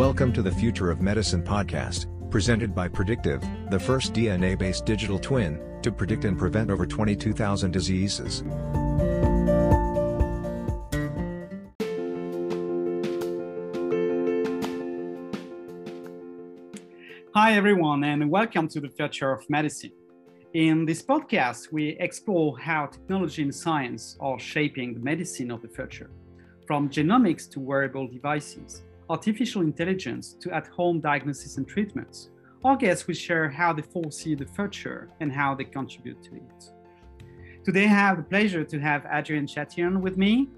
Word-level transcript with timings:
Welcome 0.00 0.32
to 0.32 0.40
the 0.40 0.50
Future 0.50 0.90
of 0.90 1.02
Medicine 1.02 1.42
podcast, 1.42 2.06
presented 2.30 2.74
by 2.74 2.88
Predictiv, 2.88 3.42
the 3.70 3.78
first 3.78 4.14
DNA 4.14 4.58
based 4.58 4.86
digital 4.86 5.18
twin 5.18 5.60
to 5.82 5.92
predict 5.92 6.24
and 6.24 6.38
prevent 6.38 6.70
over 6.70 6.86
22,000 6.86 7.70
diseases. 7.70 8.42
Hi, 17.34 17.52
everyone, 17.52 18.02
and 18.02 18.30
welcome 18.30 18.68
to 18.68 18.80
the 18.80 18.88
Future 18.88 19.32
of 19.32 19.44
Medicine. 19.50 19.92
In 20.54 20.86
this 20.86 21.02
podcast, 21.02 21.72
we 21.72 21.90
explore 22.00 22.58
how 22.58 22.86
technology 22.86 23.42
and 23.42 23.54
science 23.54 24.16
are 24.18 24.38
shaping 24.38 24.94
the 24.94 25.00
medicine 25.00 25.50
of 25.50 25.60
the 25.60 25.68
future, 25.68 26.10
from 26.66 26.88
genomics 26.88 27.50
to 27.50 27.60
wearable 27.60 28.08
devices, 28.08 28.82
artificial 29.10 29.62
intelligence 29.62 30.36
to 30.40 30.54
at 30.54 30.68
home 30.68 31.00
diagnosis 31.00 31.56
and 31.58 31.66
treatments. 31.66 32.30
Our 32.64 32.76
guests 32.76 33.06
will 33.06 33.14
share 33.14 33.48
how 33.48 33.72
they 33.72 33.82
foresee 33.82 34.34
the 34.34 34.46
future 34.46 35.08
and 35.20 35.32
how 35.32 35.54
they 35.54 35.64
contribute 35.64 36.22
to 36.22 36.34
it. 36.36 36.70
Today, 37.64 37.84
I 37.84 37.88
have 37.88 38.16
the 38.16 38.22
pleasure 38.22 38.64
to 38.64 38.78
have 38.78 39.04
Adrien 39.06 39.46
Chatillon 39.46 40.00
with 40.00 40.16
me. 40.16 40.48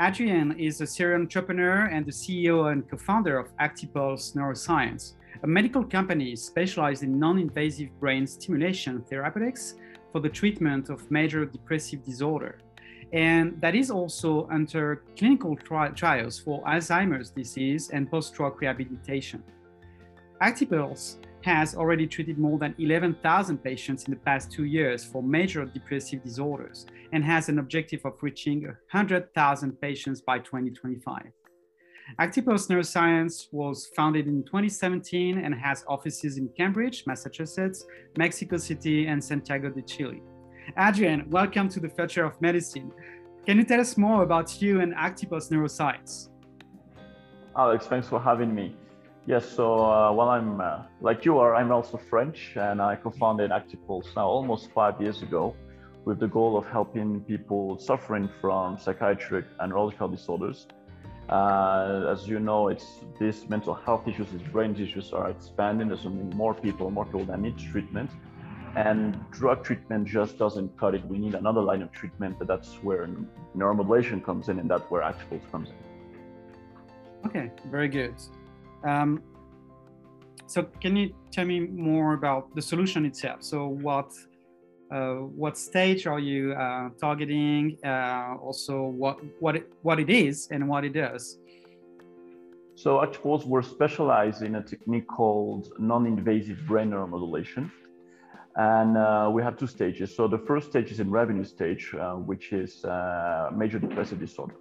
Adrien 0.00 0.58
is 0.58 0.80
a 0.80 0.86
serial 0.86 1.20
entrepreneur 1.20 1.86
and 1.86 2.04
the 2.04 2.12
CEO 2.12 2.72
and 2.72 2.88
co 2.90 2.96
founder 2.96 3.38
of 3.38 3.54
ActiPulse 3.58 4.34
Neuroscience 4.34 5.14
a 5.42 5.46
medical 5.46 5.82
company 5.82 6.36
specialized 6.36 7.02
in 7.02 7.18
non-invasive 7.18 7.88
brain 7.98 8.26
stimulation 8.26 9.02
therapeutics 9.08 9.74
for 10.12 10.20
the 10.20 10.28
treatment 10.28 10.90
of 10.90 11.10
major 11.10 11.46
depressive 11.46 12.04
disorder. 12.04 12.58
And 13.12 13.60
that 13.60 13.74
is 13.74 13.90
also 13.90 14.46
under 14.50 15.02
clinical 15.16 15.56
tri- 15.56 15.90
trials 15.90 16.38
for 16.38 16.62
Alzheimer's 16.64 17.30
disease 17.30 17.90
and 17.90 18.10
post-stroke 18.10 18.60
rehabilitation. 18.60 19.42
ActiPulse 20.40 21.16
has 21.42 21.74
already 21.74 22.06
treated 22.06 22.38
more 22.38 22.58
than 22.58 22.74
11,000 22.78 23.58
patients 23.58 24.04
in 24.04 24.10
the 24.12 24.20
past 24.20 24.52
two 24.52 24.64
years 24.64 25.04
for 25.04 25.22
major 25.22 25.64
depressive 25.64 26.22
disorders 26.22 26.86
and 27.12 27.24
has 27.24 27.48
an 27.48 27.58
objective 27.58 28.00
of 28.04 28.14
reaching 28.20 28.62
100,000 28.62 29.80
patients 29.80 30.20
by 30.20 30.38
2025. 30.38 31.22
ActiPulse 32.18 32.68
Neuroscience 32.68 33.46
was 33.52 33.90
founded 33.94 34.26
in 34.26 34.42
2017 34.44 35.38
and 35.38 35.54
has 35.54 35.84
offices 35.86 36.38
in 36.38 36.48
Cambridge, 36.56 37.04
Massachusetts, 37.06 37.86
Mexico 38.18 38.56
City, 38.56 39.06
and 39.06 39.22
Santiago 39.22 39.70
de 39.70 39.82
Chile. 39.82 40.20
Adrien, 40.78 41.28
welcome 41.30 41.68
to 41.68 41.80
the 41.80 41.88
Future 41.88 42.24
of 42.24 42.40
Medicine. 42.40 42.92
Can 43.46 43.58
you 43.58 43.64
tell 43.64 43.80
us 43.80 43.96
more 43.96 44.22
about 44.22 44.60
you 44.62 44.80
and 44.80 44.94
ActiPulse 44.94 45.50
Neuroscience? 45.50 46.28
Alex, 47.56 47.86
thanks 47.86 48.08
for 48.08 48.20
having 48.20 48.54
me. 48.54 48.76
Yes, 49.26 49.48
so 49.48 49.84
uh, 49.84 50.12
while 50.12 50.28
I'm 50.28 50.60
uh, 50.60 50.82
like 51.00 51.24
you 51.24 51.38
are, 51.38 51.54
I'm 51.54 51.72
also 51.72 51.96
French, 51.96 52.52
and 52.56 52.80
I 52.80 52.96
co-founded 52.96 53.50
ActiPulse 53.50 54.14
now 54.16 54.26
almost 54.26 54.70
five 54.72 55.00
years 55.00 55.22
ago, 55.22 55.54
with 56.04 56.18
the 56.20 56.28
goal 56.28 56.56
of 56.56 56.66
helping 56.66 57.20
people 57.20 57.78
suffering 57.78 58.28
from 58.40 58.78
psychiatric 58.78 59.44
and 59.58 59.70
neurological 59.70 60.08
disorders 60.08 60.66
uh, 61.30 62.08
as 62.10 62.26
you 62.26 62.40
know, 62.40 62.68
it's 62.68 62.86
these 63.18 63.48
mental 63.48 63.74
health 63.74 64.06
issues, 64.08 64.28
these 64.32 64.48
brain 64.48 64.74
issues 64.74 65.12
are 65.12 65.30
expanding. 65.30 65.88
There's 65.88 66.04
more 66.04 66.54
people, 66.54 66.90
more 66.90 67.04
people 67.04 67.24
that 67.26 67.40
need 67.40 67.56
treatment, 67.56 68.10
and 68.76 69.18
drug 69.30 69.64
treatment 69.64 70.06
just 70.06 70.38
doesn't 70.38 70.76
cut 70.78 70.94
it. 70.94 71.04
We 71.06 71.18
need 71.18 71.34
another 71.34 71.60
line 71.60 71.82
of 71.82 71.92
treatment, 71.92 72.38
but 72.38 72.46
that's 72.46 72.74
where 72.82 73.08
neuromodulation 73.56 74.24
comes 74.24 74.48
in, 74.48 74.58
and 74.58 74.70
that's 74.70 74.88
where 74.90 75.02
ActiPulse 75.02 75.50
comes 75.50 75.70
in. 75.70 75.76
Okay, 77.26 77.50
very 77.70 77.88
good. 77.88 78.14
Um, 78.84 79.22
so, 80.46 80.64
can 80.80 80.96
you 80.96 81.14
tell 81.30 81.44
me 81.44 81.60
more 81.60 82.14
about 82.14 82.54
the 82.54 82.62
solution 82.62 83.04
itself? 83.04 83.42
So, 83.42 83.68
what 83.68 84.12
uh, 84.90 85.14
what 85.42 85.56
stage 85.56 86.06
are 86.06 86.18
you 86.18 86.52
uh, 86.54 86.88
targeting? 87.00 87.78
Uh, 87.84 88.36
also, 88.42 88.82
what 88.82 89.18
what 89.40 89.56
it, 89.56 89.72
what 89.82 90.00
it 90.00 90.10
is 90.10 90.48
and 90.50 90.68
what 90.68 90.84
it 90.84 90.92
does. 90.92 91.38
So, 92.74 93.04
Force, 93.12 93.44
we're 93.44 93.62
specialized 93.62 94.42
in 94.42 94.54
a 94.54 94.62
technique 94.62 95.06
called 95.06 95.68
non-invasive 95.78 96.66
brain 96.66 96.90
neuromodulation, 96.90 97.70
and 98.56 98.96
uh, 98.96 99.30
we 99.32 99.42
have 99.42 99.56
two 99.56 99.66
stages. 99.66 100.14
So, 100.14 100.26
the 100.26 100.38
first 100.38 100.70
stage 100.70 100.90
is 100.90 101.00
in 101.00 101.10
revenue 101.10 101.44
stage, 101.44 101.94
uh, 101.94 102.14
which 102.14 102.52
is 102.52 102.84
uh, 102.84 103.50
major 103.54 103.78
depressive 103.78 104.18
disorder. 104.18 104.54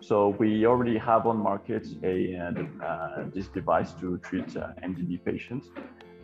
So, 0.00 0.30
we 0.38 0.66
already 0.66 0.98
have 0.98 1.26
on 1.26 1.36
market 1.38 1.86
a 2.02 3.30
this 3.34 3.48
device 3.48 3.92
to 4.00 4.18
treat 4.18 4.46
MDD 4.48 5.24
patients. 5.24 5.68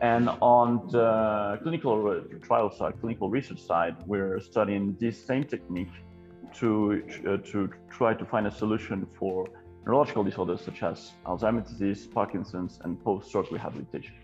And 0.01 0.29
on 0.41 0.89
the 0.93 1.59
clinical 1.63 2.23
trial 2.41 2.71
side, 2.71 3.01
clinical 3.01 3.29
research 3.29 3.61
side, 3.61 3.97
we're 4.07 4.39
studying 4.39 4.97
this 5.01 5.25
same 5.27 5.45
technique 5.45 5.91
to, 6.55 7.03
uh, 7.27 7.37
to 7.51 7.71
try 7.91 8.15
to 8.15 8.25
find 8.25 8.47
a 8.47 8.51
solution 8.51 9.07
for 9.19 9.49
neurological 9.85 10.23
disorders 10.23 10.61
such 10.61 10.83
as 10.83 11.13
Alzheimer's 11.27 11.71
disease, 11.71 12.07
Parkinson's, 12.07 12.79
and 12.85 13.03
post-stroke 13.03 13.51
rehabilitation. 13.51 14.15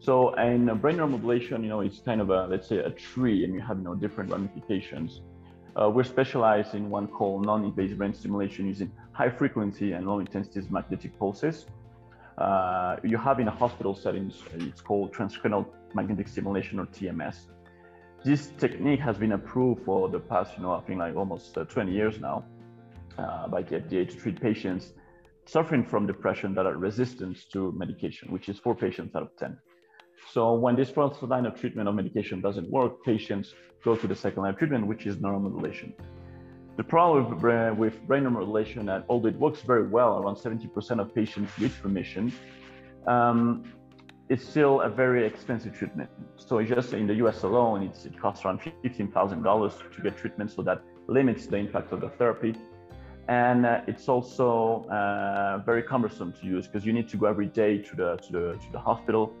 So 0.00 0.34
in 0.34 0.66
brain 0.78 0.96
neuromodulation, 0.96 1.62
you 1.62 1.68
know, 1.68 1.80
it's 1.80 2.00
kind 2.00 2.20
of 2.20 2.30
a, 2.30 2.46
let's 2.46 2.68
say 2.68 2.78
a 2.78 2.90
tree 2.90 3.44
and 3.44 3.52
you 3.54 3.60
have, 3.60 3.78
you 3.78 3.84
know, 3.84 3.94
different 3.94 4.30
ramifications. 4.30 5.22
Uh, 5.74 5.90
we're 5.90 6.04
specialized 6.04 6.74
in 6.74 6.88
one 6.90 7.06
called 7.06 7.44
non-invasive 7.44 7.98
brain 7.98 8.14
stimulation 8.14 8.66
using 8.66 8.90
high 9.12 9.30
frequency 9.30 9.92
and 9.92 10.06
low 10.06 10.18
intensity 10.18 10.66
magnetic 10.70 11.16
pulses 11.18 11.66
uh, 12.38 12.96
you 13.02 13.18
have 13.18 13.40
in 13.40 13.48
a 13.48 13.50
hospital 13.50 13.94
settings, 13.94 14.42
it's 14.54 14.80
called 14.80 15.12
transcranial 15.12 15.66
magnetic 15.94 16.28
stimulation 16.28 16.78
or 16.78 16.86
TMS. 16.86 17.46
This 18.24 18.52
technique 18.58 19.00
has 19.00 19.16
been 19.18 19.32
approved 19.32 19.84
for 19.84 20.08
the 20.08 20.20
past, 20.20 20.56
you 20.56 20.62
know, 20.62 20.72
I 20.72 20.80
think 20.80 21.00
like 21.00 21.16
almost 21.16 21.58
uh, 21.58 21.64
20 21.64 21.92
years 21.92 22.20
now 22.20 22.44
uh, 23.18 23.48
by 23.48 23.62
the 23.62 23.80
FDA 23.80 24.08
to 24.08 24.16
treat 24.16 24.40
patients 24.40 24.92
suffering 25.46 25.84
from 25.84 26.06
depression 26.06 26.54
that 26.54 26.66
are 26.66 26.76
resistant 26.76 27.50
to 27.52 27.72
medication, 27.72 28.30
which 28.30 28.48
is 28.48 28.58
four 28.58 28.74
patients 28.74 29.16
out 29.16 29.22
of 29.22 29.36
10. 29.36 29.58
So 30.32 30.54
when 30.54 30.76
this 30.76 30.90
first 30.90 31.22
line 31.22 31.46
of 31.46 31.58
treatment 31.58 31.88
of 31.88 31.94
medication 31.94 32.40
doesn't 32.40 32.68
work, 32.70 33.02
patients 33.04 33.54
go 33.84 33.96
to 33.96 34.06
the 34.06 34.14
second 34.14 34.42
line 34.42 34.52
of 34.52 34.58
treatment, 34.58 34.86
which 34.86 35.06
is 35.06 35.16
neuromodulation. 35.16 35.92
The 36.76 36.84
problem 36.84 37.28
with 37.76 38.00
brain, 38.06 38.22
neuromodulation, 38.24 38.94
and 38.94 39.04
although 39.08 39.28
it 39.28 39.36
works 39.36 39.62
very 39.62 39.86
well, 39.86 40.22
around 40.22 40.36
70% 40.36 41.00
of 41.00 41.14
patients 41.14 41.50
reach 41.58 41.72
remission, 41.82 42.32
um, 43.06 43.64
it's 44.28 44.46
still 44.46 44.82
a 44.82 44.88
very 44.88 45.26
expensive 45.26 45.72
treatment. 45.74 46.10
So 46.36 46.62
just 46.62 46.92
in 46.92 47.06
the 47.06 47.14
US 47.14 47.42
alone, 47.42 47.82
it 47.82 48.20
costs 48.20 48.44
around 48.44 48.60
$15,000 48.60 49.94
to 49.96 50.02
get 50.02 50.16
treatment, 50.16 50.52
so 50.52 50.62
that 50.62 50.82
limits 51.08 51.46
the 51.46 51.56
impact 51.56 51.92
of 51.92 52.00
the 52.00 52.10
therapy. 52.10 52.54
And 53.28 53.66
uh, 53.66 53.80
it's 53.86 54.08
also 54.08 54.84
uh, 54.84 55.58
very 55.64 55.82
cumbersome 55.82 56.32
to 56.40 56.46
use 56.46 56.66
because 56.66 56.86
you 56.86 56.92
need 56.92 57.08
to 57.08 57.16
go 57.16 57.26
every 57.26 57.46
day 57.46 57.78
to 57.78 57.96
the, 57.96 58.16
to, 58.16 58.32
the, 58.32 58.52
to 58.52 58.72
the 58.72 58.78
hospital. 58.78 59.34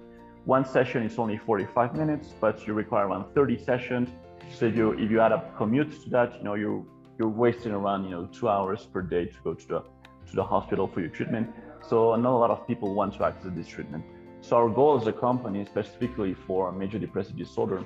One 0.48 0.64
session 0.64 1.02
is 1.02 1.18
only 1.18 1.36
45 1.36 1.94
minutes, 1.94 2.32
but 2.40 2.66
you 2.66 2.72
require 2.72 3.06
around 3.06 3.34
30 3.34 3.62
sessions. 3.62 4.08
So 4.50 4.64
if 4.64 4.74
you, 4.74 4.92
if 4.92 5.10
you 5.10 5.20
add 5.20 5.30
up 5.30 5.54
commute 5.58 5.90
to 6.04 6.08
that, 6.08 6.38
you 6.38 6.42
know, 6.42 6.54
you 6.54 6.88
you're 7.18 7.28
wasting 7.28 7.72
around 7.72 8.04
you 8.04 8.12
know 8.12 8.24
two 8.32 8.48
hours 8.48 8.86
per 8.90 9.02
day 9.02 9.26
to 9.26 9.38
go 9.44 9.52
to 9.52 9.68
the 9.68 9.80
to 10.28 10.36
the 10.36 10.42
hospital 10.42 10.86
for 10.88 11.00
your 11.00 11.10
treatment. 11.10 11.50
So 11.86 12.16
not 12.16 12.32
a 12.32 12.40
lot 12.44 12.50
of 12.50 12.66
people 12.66 12.94
want 12.94 13.12
to 13.16 13.24
access 13.24 13.52
this 13.54 13.68
treatment. 13.68 14.02
So 14.40 14.56
our 14.56 14.70
goal 14.70 14.98
as 14.98 15.06
a 15.06 15.12
company, 15.12 15.66
specifically 15.66 16.32
for 16.32 16.72
major 16.72 16.98
depressive 16.98 17.36
disorder, 17.36 17.84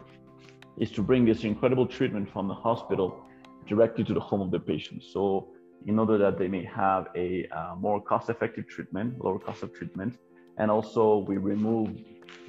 is 0.78 0.92
to 0.92 1.02
bring 1.02 1.24
this 1.24 1.42
incredible 1.42 1.88
treatment 1.88 2.32
from 2.32 2.46
the 2.46 2.54
hospital 2.54 3.24
directly 3.66 4.04
to 4.04 4.14
the 4.14 4.20
home 4.20 4.40
of 4.40 4.52
the 4.52 4.60
patient. 4.60 5.02
So 5.02 5.48
in 5.86 5.98
order 5.98 6.16
that 6.16 6.38
they 6.38 6.46
may 6.46 6.64
have 6.66 7.08
a 7.16 7.48
uh, 7.48 7.74
more 7.74 8.00
cost-effective 8.00 8.68
treatment, 8.68 9.20
lower 9.24 9.40
cost 9.40 9.64
of 9.64 9.74
treatment, 9.74 10.16
and 10.58 10.70
also 10.70 11.24
we 11.26 11.38
remove 11.38 11.88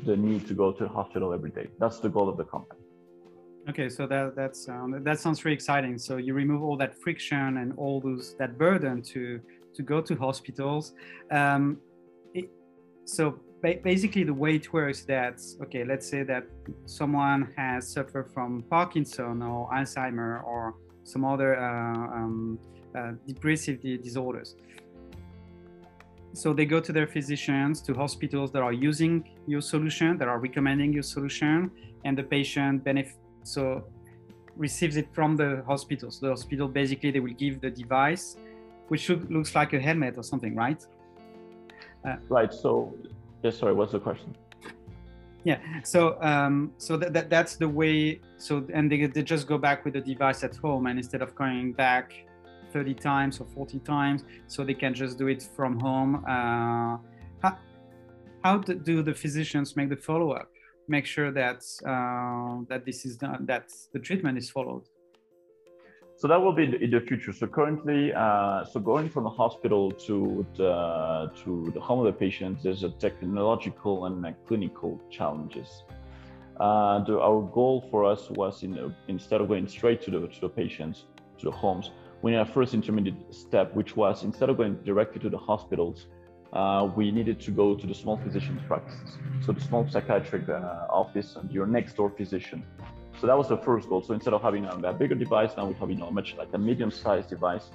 the 0.06 0.16
need 0.16 0.48
to 0.48 0.54
go 0.54 0.72
to 0.72 0.84
the 0.84 0.90
hospital 0.90 1.34
every 1.34 1.52
day. 1.52 1.68
That's 1.80 2.00
the 2.00 2.10
goal 2.10 2.30
of 2.30 2.38
the 2.38 2.44
company. 2.44 2.82
Okay, 3.70 3.88
so 3.88 4.06
that 4.08 4.36
that's 4.36 4.68
um, 4.68 5.04
that 5.04 5.20
sounds 5.20 5.46
really 5.46 5.56
exciting. 5.56 5.98
So 5.98 6.18
you 6.18 6.34
remove 6.34 6.62
all 6.64 6.76
that 6.78 6.94
friction 7.02 7.58
and 7.58 7.74
all 7.78 8.02
those 8.02 8.36
that 8.38 8.58
burden 8.58 9.02
to 9.14 9.40
to 9.76 9.82
go 9.82 10.02
to 10.02 10.16
hospitals. 10.16 10.94
Um, 11.32 11.78
it, 12.34 12.50
so 13.06 13.40
ba- 13.62 13.80
basically, 13.82 14.24
the 14.26 14.34
way 14.34 14.56
it 14.56 14.74
works 14.74 15.04
that 15.06 15.40
okay, 15.62 15.86
let's 15.86 16.08
say 16.10 16.24
that 16.24 16.44
someone 16.86 17.54
has 17.56 17.88
suffered 17.88 18.32
from 18.34 18.64
Parkinson 18.70 19.42
or 19.42 19.70
Alzheimer 19.72 20.44
or 20.44 20.76
some 21.04 21.24
other 21.24 21.58
uh, 21.58 22.18
um, 22.18 22.60
uh, 22.96 23.12
depressive 23.26 23.82
disorders. 23.82 24.56
So 26.34 26.52
they 26.52 26.66
go 26.66 26.80
to 26.80 26.92
their 26.92 27.08
physicians, 27.08 27.82
to 27.84 27.94
hospitals 27.94 28.52
that 28.54 28.64
are 28.64 28.74
using 28.74 29.30
your 29.46 29.62
solution, 29.62 30.18
that 30.18 30.28
are 30.28 30.40
recommending 30.40 30.92
your 30.92 31.04
solution, 31.04 31.72
and 32.06 32.18
the 32.18 32.24
patient 32.24 32.84
benefit 32.84 33.18
so 33.44 33.86
receives 34.56 34.98
it 34.98 35.08
from 35.14 35.36
the 35.36 35.64
hospital. 35.68 36.10
So 36.12 36.26
the 36.28 36.32
hospital 36.32 36.68
basically 36.68 37.12
they 37.12 37.20
will 37.20 37.34
give 37.34 37.62
the 37.62 37.70
device, 37.70 38.38
which 38.88 39.10
look, 39.10 39.30
looks 39.30 39.54
like 39.54 39.74
a 39.74 39.80
helmet 39.80 40.18
or 40.18 40.24
something, 40.24 40.56
right? 40.56 40.86
Uh, 42.06 42.16
right. 42.30 42.54
So, 42.54 42.96
yeah, 43.44 43.52
sorry, 43.52 43.74
what's 43.74 43.92
the 43.92 44.00
question? 44.00 44.36
Yeah. 45.44 45.60
So, 45.84 46.22
um, 46.22 46.72
so 46.78 46.98
that, 46.98 47.14
that 47.14 47.30
that's 47.30 47.58
the 47.58 47.68
way. 47.68 48.22
So, 48.38 48.66
and 48.74 48.92
they, 48.92 49.06
they 49.06 49.24
just 49.24 49.48
go 49.48 49.58
back 49.58 49.86
with 49.86 49.94
the 49.94 50.02
device 50.02 50.44
at 50.44 50.56
home, 50.56 50.88
and 50.88 50.98
instead 50.98 51.22
of 51.22 51.36
going 51.36 51.74
back 51.74 52.14
30 52.74 52.94
times 52.96 53.40
or 53.40 53.46
40 53.46 53.80
times, 53.80 54.24
so 54.48 54.64
they 54.64 54.74
can 54.74 54.94
just 54.94 55.18
do 55.18 55.28
it 55.28 55.48
from 55.56 55.80
home. 55.80 56.26
Uh, 56.28 56.98
how, 57.42 57.58
how 58.44 58.58
do 58.58 59.04
the 59.04 59.14
physicians 59.14 59.76
make 59.76 59.90
the 59.90 59.96
follow 59.96 60.32
up? 60.32 60.50
Make 60.88 61.06
sure 61.06 61.32
that 61.32 61.62
uh, 61.86 62.66
that 62.70 62.84
this 62.86 63.06
is 63.06 63.16
done, 63.16 63.46
that 63.46 63.72
the 63.94 64.00
treatment 64.00 64.38
is 64.38 64.50
followed. 64.50 64.84
So 66.16 66.28
that 66.28 66.40
will 66.42 66.54
be 66.54 66.64
in 66.64 66.92
the 66.92 67.02
future. 67.02 67.34
So 67.34 67.48
currently, 67.48 68.14
uh, 68.14 68.64
so 68.66 68.80
going 68.80 69.10
from 69.10 69.24
the 69.24 69.30
hospital 69.30 69.92
to 70.08 70.46
the, 70.56 71.32
to 71.44 71.72
the 71.74 71.82
home 71.82 72.00
of 72.00 72.06
the 72.06 72.14
patient, 72.14 72.60
there's 72.64 72.84
a 72.84 72.92
technological 72.92 74.06
and 74.06 74.26
a 74.26 74.34
clinical 74.48 75.02
challenges. 75.10 75.84
Uh, 76.60 77.04
the, 77.04 77.20
our 77.20 77.42
goal 77.42 77.88
for 77.90 78.06
us 78.06 78.30
was 78.30 78.64
in, 78.64 78.96
instead 79.08 79.42
of 79.42 79.48
going 79.48 79.68
straight 79.68 80.02
to 80.04 80.12
the, 80.12 80.28
to 80.28 80.42
the 80.42 80.50
patients, 80.50 81.06
to 81.40 81.46
the 81.46 81.52
homes, 81.52 81.92
we 82.24 82.32
need 82.32 82.38
a 82.38 82.46
first 82.46 82.74
intermediate 82.74 83.16
step, 83.34 83.76
which 83.76 83.96
was 83.96 84.24
instead 84.24 84.50
of 84.50 84.58
going 84.58 84.76
directly 84.84 85.20
to 85.22 85.30
the 85.30 85.38
hospitals, 85.38 86.08
uh, 86.54 86.90
we 86.96 87.12
needed 87.12 87.40
to 87.42 87.52
go 87.52 87.76
to 87.76 87.86
the 87.86 87.94
small 87.94 88.18
physician's 88.18 88.62
practices. 88.68 89.18
So 89.46 89.52
the 89.52 89.62
small 89.62 89.88
psychiatric 89.88 90.50
uh, 90.50 90.88
office 91.02 91.36
and 91.36 91.52
your 91.52 91.68
next 91.68 91.94
door 91.98 92.10
physician 92.10 92.64
so 93.20 93.28
that 93.28 93.38
was 93.38 93.48
the 93.48 93.58
first 93.58 93.90
goal. 93.90 94.02
So 94.02 94.14
instead 94.14 94.34
of 94.34 94.42
having 94.42 94.66
a, 94.66 94.94
bigger 94.94 95.16
device, 95.16 95.52
now 95.56 95.66
we 95.66 95.74
have 95.76 95.90
you 95.90 95.96
know 95.96 96.12
much 96.12 96.36
like 96.38 96.50
a 96.54 96.58
medium-sized 96.58 97.30
device. 97.30 97.70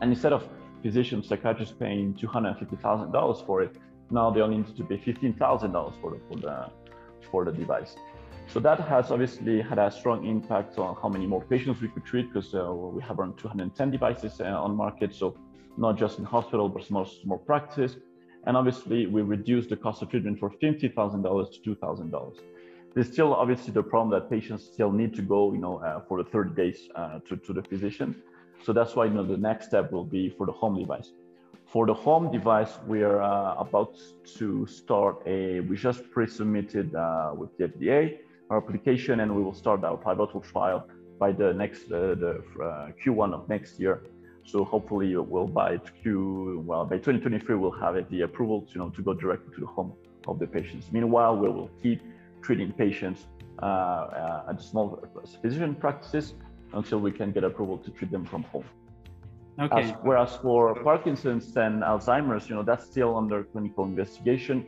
And 0.00 0.12
instead 0.12 0.32
of 0.32 0.48
physicians, 0.82 1.28
psychiatrists 1.28 1.74
paying 1.78 2.14
two 2.14 2.26
hundred 2.26 2.50
and 2.50 2.58
fifty 2.58 2.76
thousand 2.76 3.12
dollars 3.12 3.40
for 3.46 3.62
it, 3.62 3.76
now 4.10 4.30
they 4.30 4.40
only 4.40 4.58
need 4.58 4.76
to 4.76 4.84
pay 4.84 4.98
fifteen 4.98 5.34
thousand 5.34 5.72
dollars 5.72 5.94
for 6.00 6.10
the 6.10 6.20
for 6.28 6.36
the 6.36 6.70
for 7.30 7.44
the 7.44 7.52
device. 7.52 7.96
So 8.48 8.60
that 8.60 8.80
has 8.80 9.10
obviously 9.10 9.60
had 9.60 9.78
a 9.78 9.90
strong 9.90 10.26
impact 10.26 10.78
on 10.78 10.96
how 11.00 11.08
many 11.08 11.26
more 11.26 11.42
patients 11.42 11.80
we 11.80 11.88
could 11.88 12.04
treat 12.04 12.32
because 12.32 12.54
uh, 12.54 12.72
we 12.72 13.02
have 13.02 13.18
around 13.18 13.36
210 13.36 13.90
devices 13.90 14.40
uh, 14.40 14.44
on 14.44 14.74
market. 14.74 15.14
So 15.14 15.36
not 15.76 15.98
just 15.98 16.18
in 16.18 16.24
hospital, 16.24 16.68
but 16.68 16.90
more, 16.90 17.06
more 17.24 17.38
practice. 17.38 17.96
And 18.46 18.56
obviously 18.56 19.06
we 19.06 19.22
reduced 19.22 19.68
the 19.68 19.76
cost 19.76 20.02
of 20.02 20.08
treatment 20.10 20.38
from 20.40 20.50
$50,000 20.62 21.62
to 21.62 21.76
$2,000 21.76 22.34
there's 22.94 23.12
still 23.12 23.34
obviously 23.34 23.72
the 23.72 23.82
problem 23.82 24.10
that 24.10 24.28
patients 24.28 24.64
still 24.64 24.90
need 24.90 25.14
to 25.14 25.22
go, 25.22 25.52
you 25.52 25.58
know, 25.58 25.78
uh, 25.78 26.00
for 26.08 26.22
the 26.22 26.28
30 26.28 26.50
days 26.54 26.88
uh, 26.96 27.20
to, 27.28 27.36
to 27.36 27.52
the 27.52 27.62
physician. 27.62 28.22
So 28.64 28.72
that's 28.72 28.96
why, 28.96 29.04
you 29.04 29.12
know, 29.12 29.24
the 29.24 29.36
next 29.36 29.66
step 29.66 29.92
will 29.92 30.04
be 30.04 30.30
for 30.30 30.46
the 30.46 30.52
home 30.52 30.76
device. 30.78 31.12
For 31.66 31.86
the 31.86 31.94
home 31.94 32.32
device, 32.32 32.72
we 32.86 33.02
are 33.02 33.22
uh, 33.22 33.54
about 33.54 33.96
to 34.38 34.66
start 34.66 35.22
a, 35.26 35.60
we 35.60 35.76
just 35.76 36.10
pre-submitted 36.10 36.94
uh, 36.94 37.34
with 37.36 37.56
the 37.58 37.68
FDA 37.68 38.18
our 38.50 38.58
application 38.58 39.20
and 39.20 39.34
we 39.34 39.42
will 39.42 39.54
start 39.54 39.84
our 39.84 39.96
pivotal 39.96 40.40
trial 40.40 40.88
by 41.18 41.32
the 41.32 41.52
next, 41.52 41.90
uh, 41.92 42.14
the 42.14 42.42
uh, 42.62 42.90
Q1 43.04 43.32
of 43.34 43.48
next 43.48 43.78
year. 43.80 44.02
So 44.44 44.64
hopefully 44.64 45.14
we'll 45.16 45.46
by 45.46 45.78
Q, 46.02 46.62
well, 46.66 46.84
by 46.84 46.96
2023, 46.96 47.54
we'll 47.56 47.70
have 47.72 47.96
the 48.08 48.22
approval 48.22 48.62
to, 48.62 48.72
you 48.72 48.80
know, 48.80 48.90
to 48.90 49.02
go 49.02 49.12
directly 49.12 49.54
to 49.54 49.60
the 49.60 49.66
home 49.66 49.92
of 50.26 50.38
the 50.38 50.46
patients. 50.46 50.86
Meanwhile, 50.90 51.36
we 51.36 51.48
will 51.48 51.70
keep 51.82 52.00
treating 52.40 52.72
patients 52.72 53.26
uh, 53.62 53.66
uh, 53.66 54.50
at 54.50 54.62
small 54.62 55.02
physician 55.42 55.74
practices 55.74 56.34
until 56.72 57.00
we 57.00 57.10
can 57.10 57.32
get 57.32 57.44
approval 57.44 57.76
to 57.78 57.90
treat 57.90 58.10
them 58.10 58.24
from 58.24 58.42
home. 58.44 58.64
Okay. 59.60 59.82
As, 59.82 59.90
whereas 60.02 60.36
for 60.36 60.74
Parkinson's 60.82 61.56
and 61.56 61.82
Alzheimer's, 61.82 62.48
you 62.48 62.54
know, 62.54 62.62
that's 62.62 62.86
still 62.86 63.16
under 63.16 63.42
clinical 63.42 63.84
investigation. 63.84 64.64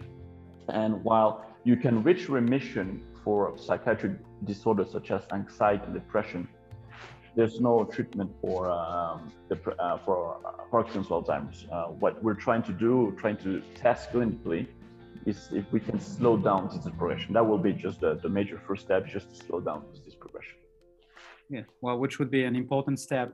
And 0.69 1.03
while 1.05 1.47
you 1.65 1.77
can 1.77 2.03
reach 2.03 2.29
remission 2.29 3.03
for 3.25 3.57
psychiatric 3.57 4.13
disorders 4.45 4.91
such 4.91 5.11
as 5.11 5.23
anxiety 5.33 5.85
and 5.85 5.95
depression, 5.95 6.49
there's 7.37 7.61
no 7.61 7.85
treatment 7.85 8.31
for 8.41 8.71
um, 8.71 9.33
uh, 9.51 9.99
for 9.99 10.37
Parkinson's 10.71 11.09
Alzheimer's. 11.09 11.67
Uh, 11.71 11.85
what 11.87 12.23
we're 12.23 12.35
trying 12.35 12.63
to 12.65 12.73
do, 12.73 13.15
trying 13.19 13.37
to 13.39 13.63
test 13.75 14.11
clinically, 14.13 14.67
is 15.27 15.49
if 15.53 15.71
we 15.73 15.81
can 15.81 16.01
slow 16.01 16.37
down 16.37 16.69
disease 16.69 16.93
progression. 16.97 17.33
That 17.35 17.47
will 17.47 17.59
be 17.59 17.73
just 17.73 18.01
the, 18.01 18.15
the 18.15 18.29
major 18.29 18.61
first 18.67 18.83
step, 18.85 19.07
just 19.07 19.31
to 19.31 19.45
slow 19.45 19.61
down 19.61 19.85
disease 19.93 20.15
progression. 20.15 20.57
Yeah, 21.49 21.63
well, 21.81 21.99
which 21.99 22.19
would 22.19 22.31
be 22.31 22.45
an 22.45 22.55
important 22.55 23.01
step 23.01 23.33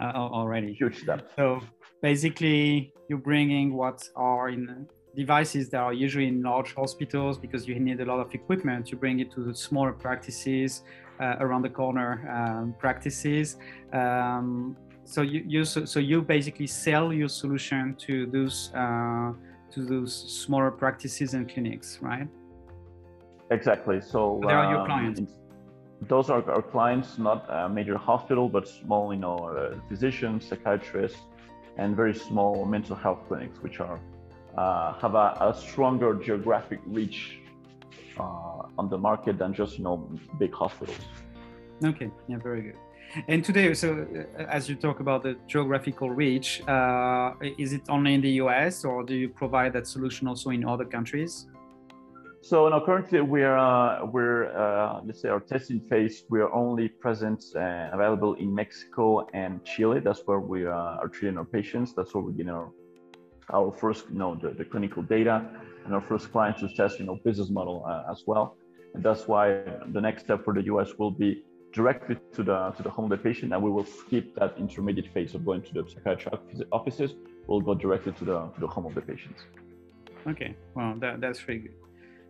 uh, 0.00 0.12
already. 0.14 0.72
Huge 0.72 1.00
step. 1.00 1.30
So 1.36 1.60
basically, 2.00 2.92
you're 3.08 3.18
bringing 3.18 3.74
what 3.74 4.08
are 4.14 4.48
in 4.48 4.86
devices 5.16 5.68
that 5.70 5.80
are 5.80 5.92
usually 5.92 6.28
in 6.28 6.42
large 6.42 6.74
hospitals 6.74 7.38
because 7.38 7.66
you 7.66 7.74
need 7.80 8.00
a 8.00 8.04
lot 8.04 8.20
of 8.20 8.32
equipment. 8.34 8.90
You 8.90 8.98
bring 8.98 9.20
it 9.20 9.32
to 9.32 9.40
the 9.40 9.54
smaller 9.54 9.92
practices 9.92 10.82
uh, 11.20 11.36
around 11.40 11.62
the 11.62 11.70
corner 11.70 12.10
um, 12.36 12.74
practices. 12.78 13.56
Um, 13.92 14.76
so 15.04 15.22
you, 15.22 15.42
you 15.46 15.64
so, 15.64 15.84
so, 15.84 16.00
you 16.00 16.20
basically 16.20 16.66
sell 16.66 17.12
your 17.12 17.28
solution 17.28 17.94
to 18.06 18.26
those 18.26 18.72
uh, 18.74 19.32
to 19.72 19.78
those 19.92 20.12
smaller 20.42 20.70
practices 20.70 21.34
and 21.34 21.48
clinics, 21.48 21.98
right? 22.02 22.28
Exactly. 23.50 24.00
So 24.00 24.40
they 24.46 24.52
are 24.52 24.70
your 24.72 24.80
um, 24.80 24.86
clients. 24.86 25.20
Those 26.02 26.28
are 26.28 26.42
our 26.50 26.62
clients, 26.62 27.18
not 27.18 27.46
a 27.48 27.68
major 27.68 27.96
hospital, 27.96 28.48
but 28.48 28.68
small, 28.68 29.14
you 29.14 29.20
know, 29.20 29.38
uh, 29.38 29.78
physicians, 29.88 30.46
psychiatrists, 30.46 31.20
and 31.78 31.96
very 31.96 32.14
small 32.14 32.66
mental 32.66 32.96
health 32.96 33.20
clinics, 33.28 33.62
which 33.62 33.80
are 33.80 33.98
uh, 34.56 34.94
have 34.94 35.14
a, 35.14 35.36
a, 35.40 35.54
stronger 35.54 36.14
geographic 36.14 36.80
reach 36.86 37.38
uh, 38.18 38.78
on 38.78 38.88
the 38.88 38.98
market 38.98 39.38
than 39.38 39.52
just 39.52 39.78
you 39.78 39.84
know 39.84 40.08
big 40.38 40.52
hospitals. 40.54 40.98
Okay. 41.84 42.10
Yeah. 42.28 42.38
Very 42.38 42.62
good. 42.62 42.76
And 43.28 43.44
today, 43.44 43.72
so 43.74 44.06
uh, 44.38 44.42
as 44.42 44.68
you 44.68 44.74
talk 44.74 45.00
about 45.00 45.22
the 45.22 45.36
geographical 45.46 46.10
reach, 46.10 46.62
uh, 46.68 47.32
is 47.58 47.72
it 47.72 47.82
only 47.88 48.14
in 48.14 48.20
the 48.20 48.32
US 48.42 48.84
or 48.84 49.02
do 49.04 49.14
you 49.14 49.28
provide 49.28 49.72
that 49.74 49.86
solution 49.86 50.26
also 50.26 50.50
in 50.50 50.64
other 50.66 50.84
countries? 50.84 51.46
So 52.42 52.68
now 52.68 52.84
currently 52.84 53.20
we're, 53.22 53.56
uh, 53.56 54.04
we're 54.06 54.56
uh, 54.56 55.00
let's 55.04 55.20
say 55.20 55.28
our 55.28 55.40
testing 55.40 55.80
phase, 55.80 56.24
we 56.30 56.40
are 56.40 56.52
only 56.52 56.88
present 56.88 57.44
and 57.58 57.92
available 57.92 58.34
in 58.34 58.54
Mexico 58.54 59.26
and 59.34 59.64
Chile. 59.64 60.00
That's 60.00 60.22
where 60.26 60.40
we 60.40 60.64
are 60.64 61.08
treating 61.08 61.38
our 61.38 61.44
patients. 61.44 61.94
That's 61.94 62.14
where 62.14 62.22
we 62.22 62.32
get 62.34 62.48
our, 62.48 62.70
our 63.52 63.72
first, 63.72 64.06
you 64.10 64.18
know, 64.18 64.34
the, 64.34 64.50
the 64.50 64.64
clinical 64.64 65.02
data 65.02 65.48
and 65.84 65.94
our 65.94 66.00
first 66.00 66.32
clients 66.32 66.60
to 66.60 66.68
test, 66.68 66.98
you 66.98 67.06
know, 67.06 67.18
business 67.24 67.48
model 67.50 67.84
uh, 67.86 68.10
as 68.10 68.24
well. 68.26 68.56
And 68.94 69.02
that's 69.02 69.28
why 69.28 69.62
the 69.92 70.00
next 70.00 70.24
step 70.24 70.44
for 70.44 70.54
the 70.54 70.62
US 70.64 70.90
will 70.98 71.10
be 71.10 71.44
directly 71.72 72.16
to 72.32 72.42
the 72.42 72.70
to 72.76 72.82
the 72.82 72.90
home 72.90 73.04
of 73.04 73.10
the 73.16 73.22
patient, 73.28 73.52
and 73.52 73.62
we 73.62 73.70
will 73.70 73.84
skip 73.84 74.34
that 74.36 74.50
intermediate 74.58 75.12
phase 75.12 75.34
of 75.34 75.44
going 75.44 75.62
to 75.62 75.72
the 75.76 75.82
psychiatric 75.90 76.34
offices. 76.72 77.10
We'll 77.46 77.60
go 77.60 77.74
directly 77.74 78.12
to 78.20 78.24
the 78.24 78.38
to 78.54 78.60
the 78.64 78.70
home 78.74 78.86
of 78.86 78.94
the 78.94 79.02
patients. 79.02 79.40
Okay, 80.26 80.56
well 80.74 80.94
that, 81.02 81.20
that's 81.20 81.40
very 81.40 81.58
good. 81.58 81.76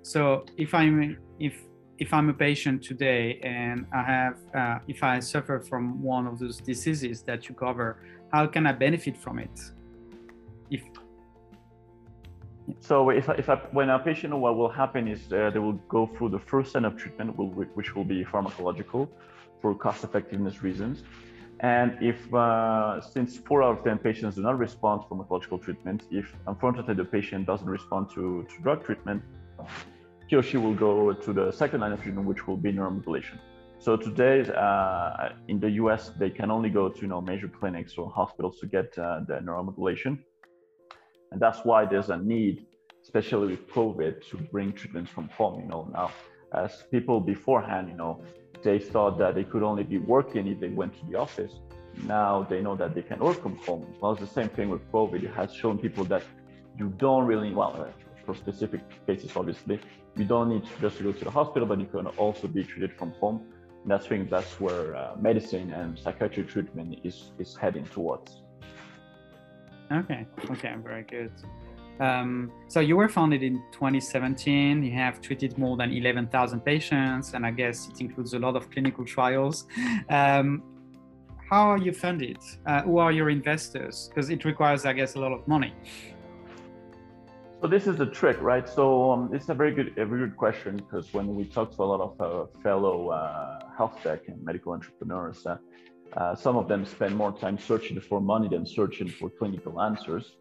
So 0.02 0.44
if 0.56 0.74
I'm 0.74 1.16
if 1.38 1.54
if 1.98 2.12
I'm 2.12 2.28
a 2.28 2.34
patient 2.34 2.82
today 2.82 3.40
and 3.42 3.86
I 4.00 4.02
have 4.02 4.36
uh, 4.54 4.78
if 4.88 5.02
I 5.02 5.20
suffer 5.20 5.60
from 5.60 6.02
one 6.02 6.26
of 6.26 6.38
those 6.38 6.56
diseases 6.58 7.22
that 7.22 7.48
you 7.48 7.54
cover, 7.54 7.88
how 8.32 8.46
can 8.54 8.66
I 8.66 8.72
benefit 8.72 9.16
from 9.16 9.38
it? 9.38 9.56
If 10.70 10.82
so 12.80 13.10
if, 13.10 13.28
if 13.28 13.48
I, 13.48 13.56
when 13.72 13.90
a 13.90 13.98
patient, 13.98 14.36
what 14.36 14.56
will 14.56 14.68
happen 14.68 15.08
is 15.08 15.32
uh, 15.32 15.50
they 15.50 15.58
will 15.58 15.80
go 15.88 16.10
through 16.16 16.30
the 16.30 16.38
first 16.38 16.72
set 16.72 16.84
of 16.84 16.96
treatment, 16.96 17.36
which 17.36 17.94
will 17.94 18.04
be 18.04 18.24
pharmacological 18.24 19.08
for 19.60 19.74
cost 19.74 20.04
effectiveness 20.04 20.62
reasons. 20.62 21.02
And 21.60 21.96
if, 22.02 22.32
uh, 22.34 23.00
since 23.00 23.38
four 23.38 23.62
out 23.62 23.78
of 23.78 23.84
10 23.84 23.98
patients 23.98 24.34
do 24.34 24.42
not 24.42 24.58
respond 24.58 25.02
to 25.02 25.08
pharmacological 25.08 25.62
treatment, 25.62 26.02
if 26.10 26.34
unfortunately 26.46 26.94
the 26.94 27.04
patient 27.04 27.46
doesn't 27.46 27.68
respond 27.68 28.10
to, 28.14 28.46
to 28.50 28.62
drug 28.62 28.84
treatment, 28.84 29.22
he 30.26 30.36
or 30.36 30.42
she 30.42 30.56
will 30.56 30.74
go 30.74 31.12
to 31.12 31.32
the 31.32 31.50
second 31.52 31.80
line 31.80 31.92
of 31.92 32.02
treatment, 32.02 32.26
which 32.26 32.46
will 32.46 32.56
be 32.56 32.72
neuromodulation. 32.72 33.38
So 33.78 33.96
today, 33.96 34.50
uh, 34.56 35.30
in 35.48 35.60
the 35.60 35.70
US, 35.82 36.10
they 36.18 36.30
can 36.30 36.50
only 36.50 36.68
go 36.68 36.88
to 36.88 37.00
you 37.00 37.06
know, 37.06 37.20
major 37.20 37.48
clinics 37.48 37.96
or 37.96 38.10
hospitals 38.10 38.58
to 38.60 38.66
get 38.66 38.98
uh, 38.98 39.20
the 39.26 39.34
neuromodulation. 39.34 40.18
And 41.32 41.40
that's 41.40 41.60
why 41.64 41.84
there's 41.84 42.10
a 42.10 42.16
need, 42.16 42.66
especially 43.02 43.48
with 43.52 43.68
COVID, 43.68 44.26
to 44.30 44.36
bring 44.36 44.72
treatments 44.72 45.10
from 45.10 45.28
home. 45.28 45.60
You 45.60 45.68
know, 45.68 45.88
now, 45.92 46.10
as 46.52 46.84
people 46.90 47.20
beforehand, 47.20 47.88
you 47.90 47.96
know, 47.96 48.22
they 48.62 48.78
thought 48.78 49.18
that 49.18 49.34
they 49.34 49.44
could 49.44 49.62
only 49.62 49.84
be 49.84 49.98
working 49.98 50.46
if 50.46 50.60
they 50.60 50.68
went 50.68 50.98
to 50.98 51.06
the 51.06 51.16
office. 51.16 51.52
Now 52.04 52.46
they 52.48 52.60
know 52.60 52.76
that 52.76 52.94
they 52.94 53.02
can 53.02 53.18
work 53.18 53.42
from 53.42 53.56
home. 53.56 53.86
Well, 54.00 54.12
it's 54.12 54.20
the 54.20 54.26
same 54.26 54.48
thing 54.50 54.68
with 54.70 54.82
COVID. 54.92 55.22
It 55.22 55.34
has 55.34 55.52
shown 55.54 55.78
people 55.78 56.04
that 56.04 56.22
you 56.78 56.88
don't 56.98 57.24
really, 57.24 57.52
well, 57.52 57.74
uh, 57.80 57.90
for 58.24 58.34
specific 58.34 58.80
cases, 59.06 59.30
obviously, 59.36 59.80
you 60.16 60.24
don't 60.24 60.48
need 60.48 60.64
to 60.64 60.80
just 60.80 61.02
go 61.02 61.12
to 61.12 61.24
the 61.24 61.30
hospital, 61.30 61.66
but 61.66 61.78
you 61.78 61.86
can 61.86 62.06
also 62.18 62.48
be 62.48 62.64
treated 62.64 62.92
from 62.92 63.12
home. 63.12 63.40
And 63.84 63.92
I 63.92 63.98
think 63.98 64.30
that's 64.30 64.60
where 64.60 64.96
uh, 64.96 65.14
medicine 65.20 65.72
and 65.72 65.98
psychiatric 65.98 66.48
treatment 66.48 66.98
is, 67.04 67.30
is 67.38 67.56
heading 67.56 67.84
towards. 67.84 68.42
Okay, 69.92 70.26
okay, 70.50 70.74
very 70.82 71.02
good. 71.02 71.32
Um, 72.00 72.52
so 72.68 72.80
you 72.80 72.96
were 72.96 73.08
founded 73.08 73.42
in 73.42 73.62
2017. 73.72 74.82
You 74.82 74.92
have 74.92 75.20
treated 75.20 75.56
more 75.56 75.76
than 75.76 75.92
11,000 75.92 76.60
patients, 76.60 77.34
and 77.34 77.46
I 77.46 77.50
guess 77.50 77.88
it 77.88 78.00
includes 78.00 78.34
a 78.34 78.38
lot 78.38 78.56
of 78.56 78.70
clinical 78.70 79.04
trials. 79.04 79.66
Um, 80.10 80.62
how 81.50 81.70
are 81.70 81.78
you 81.78 81.92
funded? 81.92 82.38
Uh, 82.66 82.82
who 82.82 82.98
are 82.98 83.12
your 83.12 83.30
investors? 83.30 84.08
Because 84.08 84.30
it 84.30 84.44
requires, 84.44 84.84
I 84.84 84.92
guess, 84.92 85.14
a 85.14 85.20
lot 85.20 85.32
of 85.32 85.46
money. 85.46 85.72
So 87.62 87.68
this 87.68 87.86
is 87.86 87.96
the 87.96 88.06
trick, 88.06 88.40
right? 88.42 88.68
So 88.68 89.12
um, 89.12 89.30
it's 89.32 89.48
a 89.48 89.54
very 89.54 89.72
good, 89.72 89.96
a 89.96 90.04
very 90.04 90.26
good 90.26 90.36
question 90.36 90.76
because 90.76 91.14
when 91.14 91.34
we 91.34 91.44
talk 91.44 91.74
to 91.76 91.82
a 91.82 91.84
lot 91.84 92.00
of 92.00 92.20
uh, 92.20 92.46
fellow 92.62 93.08
uh, 93.10 93.60
health 93.76 93.98
tech 94.02 94.28
and 94.28 94.44
medical 94.44 94.72
entrepreneurs, 94.72 95.46
uh, 96.14 96.34
some 96.34 96.56
of 96.56 96.68
them 96.68 96.84
spend 96.84 97.14
more 97.14 97.32
time 97.32 97.58
searching 97.58 98.00
for 98.00 98.20
money 98.20 98.48
than 98.48 98.64
searching 98.66 99.08
for 99.08 99.30
clinical 99.30 99.80
answers. 99.80 100.36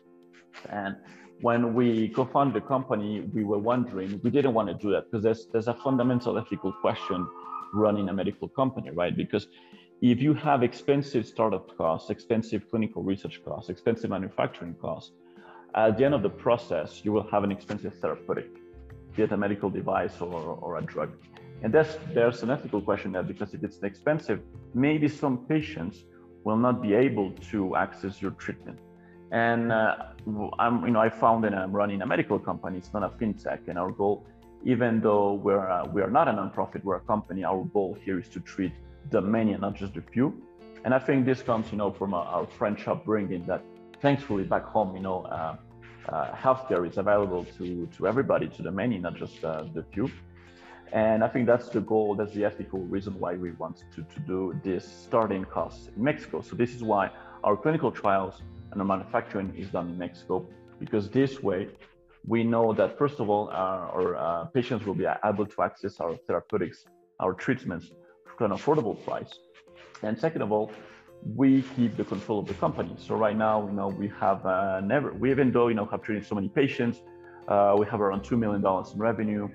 And 0.69 0.95
when 1.41 1.73
we 1.73 2.09
co-founded 2.09 2.55
the 2.55 2.65
company, 2.65 3.21
we 3.33 3.43
were 3.43 3.59
wondering 3.59 4.19
we 4.23 4.29
didn't 4.29 4.53
want 4.53 4.69
to 4.69 4.73
do 4.75 4.91
that 4.91 5.05
because 5.05 5.23
there's 5.23 5.47
there's 5.51 5.67
a 5.67 5.73
fundamental 5.73 6.37
ethical 6.37 6.71
question 6.81 7.27
running 7.73 8.07
a 8.09 8.13
medical 8.13 8.47
company, 8.47 8.89
right? 8.91 9.15
Because 9.15 9.47
if 10.01 10.21
you 10.21 10.33
have 10.33 10.63
expensive 10.63 11.25
startup 11.25 11.75
costs, 11.77 12.09
expensive 12.09 12.69
clinical 12.69 13.03
research 13.03 13.41
costs, 13.43 13.69
expensive 13.69 14.09
manufacturing 14.09 14.75
costs, 14.75 15.11
at 15.73 15.97
the 15.97 16.05
end 16.05 16.13
of 16.13 16.23
the 16.23 16.29
process, 16.29 17.01
you 17.03 17.11
will 17.11 17.27
have 17.29 17.43
an 17.43 17.51
expensive 17.51 17.93
therapeutic, 17.99 18.47
be 19.15 19.23
it 19.23 19.31
a 19.31 19.37
medical 19.37 19.69
device 19.69 20.21
or, 20.21 20.33
or 20.61 20.77
a 20.77 20.81
drug. 20.81 21.11
And 21.63 21.73
that's, 21.73 21.97
there's 22.13 22.43
an 22.43 22.49
ethical 22.49 22.81
question 22.81 23.11
there 23.13 23.23
because 23.23 23.53
if 23.53 23.63
it's 23.63 23.81
expensive, 23.83 24.41
maybe 24.73 25.07
some 25.07 25.45
patients 25.47 26.03
will 26.43 26.57
not 26.57 26.81
be 26.81 26.93
able 26.93 27.31
to 27.51 27.75
access 27.75 28.21
your 28.21 28.31
treatment. 28.31 28.79
And 29.31 29.71
uh, 29.71 29.95
I'm, 30.59 30.85
you 30.85 30.91
know, 30.91 30.99
I 30.99 31.09
found 31.09 31.43
that 31.43 31.53
I'm 31.53 31.71
running 31.71 32.01
a 32.01 32.05
medical 32.05 32.39
company. 32.39 32.77
It's 32.77 32.93
not 32.93 33.03
a 33.03 33.09
fintech, 33.09 33.67
and 33.67 33.77
our 33.77 33.91
goal, 33.91 34.25
even 34.63 35.01
though 35.01 35.33
we're 35.33 35.67
uh, 35.67 35.85
we 35.87 36.01
are 36.01 36.09
not 36.09 36.27
a 36.27 36.31
nonprofit, 36.31 36.83
we're 36.83 36.97
a 36.97 37.01
company. 37.01 37.43
Our 37.43 37.63
goal 37.65 37.97
here 38.05 38.19
is 38.19 38.29
to 38.29 38.39
treat 38.39 38.71
the 39.09 39.21
many 39.21 39.53
and 39.53 39.61
not 39.61 39.75
just 39.75 39.95
the 39.95 40.01
few. 40.01 40.41
And 40.83 40.93
I 40.93 40.99
think 40.99 41.25
this 41.25 41.41
comes, 41.41 41.71
you 41.71 41.77
know, 41.77 41.91
from 41.91 42.13
our, 42.13 42.25
our 42.25 42.45
French 42.45 42.87
upbringing 42.87 43.45
that, 43.47 43.63
thankfully, 44.01 44.43
back 44.43 44.63
home, 44.63 44.95
you 44.95 45.01
know, 45.01 45.23
uh, 45.23 45.55
uh, 46.09 46.31
healthcare 46.35 46.87
is 46.87 46.97
available 46.97 47.45
to 47.57 47.87
to 47.97 48.07
everybody, 48.07 48.47
to 48.49 48.61
the 48.61 48.71
many, 48.71 48.99
not 48.99 49.15
just 49.15 49.43
uh, 49.43 49.63
the 49.73 49.83
few. 49.91 50.09
And 50.93 51.23
I 51.23 51.27
think 51.27 51.45
that's 51.47 51.69
the 51.69 51.81
goal, 51.81 52.15
that's 52.15 52.33
the 52.33 52.45
ethical 52.45 52.79
reason 52.79 53.19
why 53.19 53.35
we 53.35 53.51
want 53.51 53.83
to, 53.95 54.01
to 54.03 54.19
do 54.21 54.59
this 54.63 54.87
starting 54.87 55.43
costs 55.45 55.89
in 55.95 56.03
Mexico. 56.03 56.41
So 56.41 56.55
this 56.55 56.73
is 56.73 56.83
why 56.83 57.11
our 57.43 57.57
clinical 57.57 57.91
trials 57.91 58.41
and 58.71 58.81
our 58.81 58.87
manufacturing 58.87 59.53
is 59.57 59.67
done 59.69 59.89
in 59.89 59.97
Mexico, 59.97 60.45
because 60.79 61.09
this 61.09 61.43
way 61.43 61.69
we 62.27 62.43
know 62.43 62.73
that 62.73 62.97
first 62.97 63.19
of 63.19 63.29
all, 63.29 63.49
our, 63.49 63.89
our 63.91 64.15
uh, 64.15 64.45
patients 64.45 64.85
will 64.85 64.95
be 64.95 65.07
able 65.23 65.45
to 65.45 65.61
access 65.61 65.99
our 65.99 66.15
therapeutics, 66.27 66.85
our 67.19 67.33
treatments 67.33 67.91
for 68.37 68.45
an 68.45 68.51
affordable 68.51 69.03
price. 69.05 69.31
And 70.01 70.17
second 70.17 70.41
of 70.41 70.51
all, 70.51 70.71
we 71.35 71.63
keep 71.75 71.97
the 71.97 72.03
control 72.03 72.39
of 72.39 72.47
the 72.47 72.53
company. 72.55 72.95
So 72.97 73.15
right 73.15 73.35
now, 73.35 73.65
you 73.65 73.73
know, 73.73 73.87
we 73.87 74.07
have 74.19 74.45
uh, 74.45 74.81
never, 74.81 75.13
we 75.13 75.31
even 75.31 75.51
though, 75.51 75.67
you 75.67 75.75
know, 75.75 75.85
have 75.85 76.01
treated 76.01 76.25
so 76.25 76.35
many 76.35 76.49
patients, 76.49 77.01
uh, 77.47 77.75
we 77.77 77.85
have 77.87 78.01
around 78.01 78.21
$2 78.23 78.37
million 78.37 78.63
in 78.65 78.99
revenue. 78.99 79.47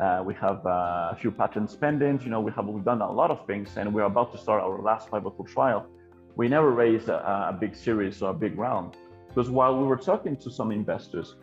Uh, 0.00 0.22
we 0.26 0.34
have 0.34 0.64
uh, 0.66 1.12
a 1.12 1.16
few 1.20 1.30
patents 1.30 1.76
pending. 1.76 2.20
You 2.22 2.30
know, 2.30 2.40
we 2.40 2.50
have 2.52 2.66
we've 2.66 2.84
done 2.84 3.00
a 3.00 3.10
lot 3.10 3.30
of 3.30 3.46
things, 3.46 3.76
and 3.76 3.94
we're 3.94 4.10
about 4.14 4.32
to 4.32 4.38
start 4.38 4.62
our 4.62 4.80
last 4.82 5.10
pivotal 5.10 5.44
trial. 5.44 5.86
We 6.36 6.48
never 6.48 6.70
raised 6.72 7.08
a, 7.08 7.48
a 7.50 7.52
big 7.52 7.76
series 7.76 8.20
or 8.20 8.30
a 8.30 8.34
big 8.34 8.58
round 8.58 8.96
because 9.28 9.50
while 9.50 9.76
we 9.78 9.84
were 9.84 9.96
talking 9.96 10.36
to 10.38 10.50
some 10.50 10.72
investors, 10.72 11.36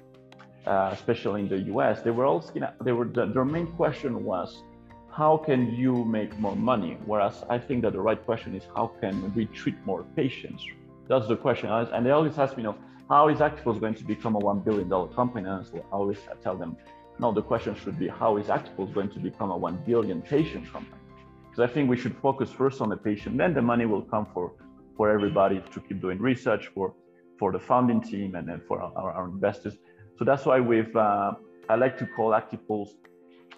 uh, 0.65 0.89
especially 0.91 1.41
in 1.41 1.50
the 1.50 1.60
U.S., 1.74 2.01
they 2.01 2.12
were 2.12 2.25
all 2.25 2.43
they 2.84 2.91
were 2.91 3.05
their 3.05 3.46
main 3.46 3.67
question 3.67 4.25
was, 4.25 4.63
how 5.12 5.38
can 5.38 5.74
you 5.74 6.03
make 6.03 6.38
more 6.38 6.55
money? 6.55 6.98
Whereas 7.05 7.43
I 7.50 7.58
think 7.58 7.84
that 7.84 7.93
the 7.93 8.01
right 8.01 8.24
question 8.25 8.53
is, 8.53 8.63
how 8.75 8.91
can 9.00 9.34
we 9.34 9.46
treat 9.46 9.75
more 9.86 10.03
patients? 10.15 10.65
That's 11.08 11.27
the 11.27 11.38
question, 11.38 11.70
and 11.70 12.05
they 12.05 12.12
always 12.12 12.38
ask 12.38 12.58
me, 12.58 12.63
you 12.63 12.70
know, 12.70 12.77
how 13.10 13.27
is 13.29 13.39
ActiPulse 13.39 13.79
going 13.79 13.96
to 13.96 14.03
become 14.05 14.36
a 14.36 14.39
one 14.39 14.60
billion 14.60 14.88
dollar 14.88 15.08
company? 15.08 15.48
And 15.48 15.65
I 15.75 15.79
always 15.91 16.20
tell 16.43 16.58
them 16.58 16.77
now 17.20 17.32
the 17.32 17.41
question 17.41 17.75
should 17.75 18.00
be 18.00 18.08
how 18.08 18.38
is 18.38 18.48
ActiPulse 18.48 18.94
going 18.94 19.10
to 19.10 19.20
become 19.20 19.51
a 19.51 19.58
1 19.58 19.84
billion 19.86 20.22
patient 20.22 20.72
company? 20.72 21.01
Because 21.50 21.70
I 21.70 21.74
think 21.74 21.89
we 21.89 21.98
should 21.98 22.15
focus 22.18 22.50
first 22.50 22.82
on 22.82 22.89
the 22.89 22.98
patient, 22.98 23.38
then 23.38 23.53
the 23.53 23.62
money 23.62 23.86
will 23.86 24.01
come 24.03 24.27
for, 24.34 24.53
for 24.96 25.10
everybody 25.10 25.62
to 25.74 25.80
keep 25.82 26.01
doing 26.01 26.20
research, 26.20 26.70
for, 26.74 26.94
for 27.38 27.51
the 27.51 27.60
founding 27.60 28.01
team, 28.01 28.36
and 28.36 28.48
then 28.48 28.62
for 28.68 28.82
our, 28.82 29.12
our 29.12 29.25
investors. 29.27 29.75
So 30.18 30.25
that's 30.25 30.46
why 30.46 30.60
we've, 30.60 30.96
uh, 30.96 31.34
I 31.70 31.75
like 31.75 31.98
to 31.98 32.06
call 32.06 32.32
ActiPulse, 32.32 32.91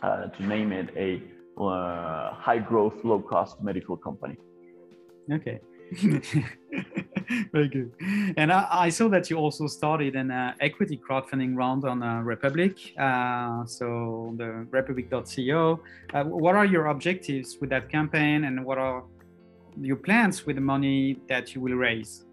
uh, 0.02 0.28
to 0.28 0.44
name 0.46 0.72
it, 0.72 0.90
a 0.98 1.22
uh, 1.62 2.34
high 2.34 2.58
growth, 2.58 3.04
low 3.04 3.22
cost 3.22 3.62
medical 3.62 3.96
company. 3.96 4.38
Okay. 5.32 5.60
Very 7.52 7.70
good. 7.70 7.92
And 8.38 8.52
I, 8.52 8.68
I, 8.72 8.90
saw 8.90 9.10
that 9.10 9.30
you 9.30 9.38
also 9.38 9.68
started 9.68 10.16
an 10.16 10.32
uh, 10.32 10.54
equity 10.60 10.98
crowdfunding 10.98 11.56
round 11.56 11.86
on 11.86 12.04
uh, 12.04 12.22
Republic. 12.22 12.78
Uh, 12.98 13.66
so 13.66 14.34
the 14.38 14.66
republic.co. 14.70 15.80
Uh, 16.14 16.24
what 16.24 16.56
are 16.56 16.66
your 16.66 16.88
objectives 16.88 17.58
with 17.60 17.70
that 17.70 17.90
campaign 17.90 18.46
and 18.46 18.64
what 18.64 18.78
are 18.78 19.04
your 19.80 19.98
plans 19.98 20.46
with 20.46 20.56
the 20.56 20.62
money 20.62 21.20
that 21.28 21.56
you 21.56 21.62
will 21.62 21.76
raise? 21.76 22.26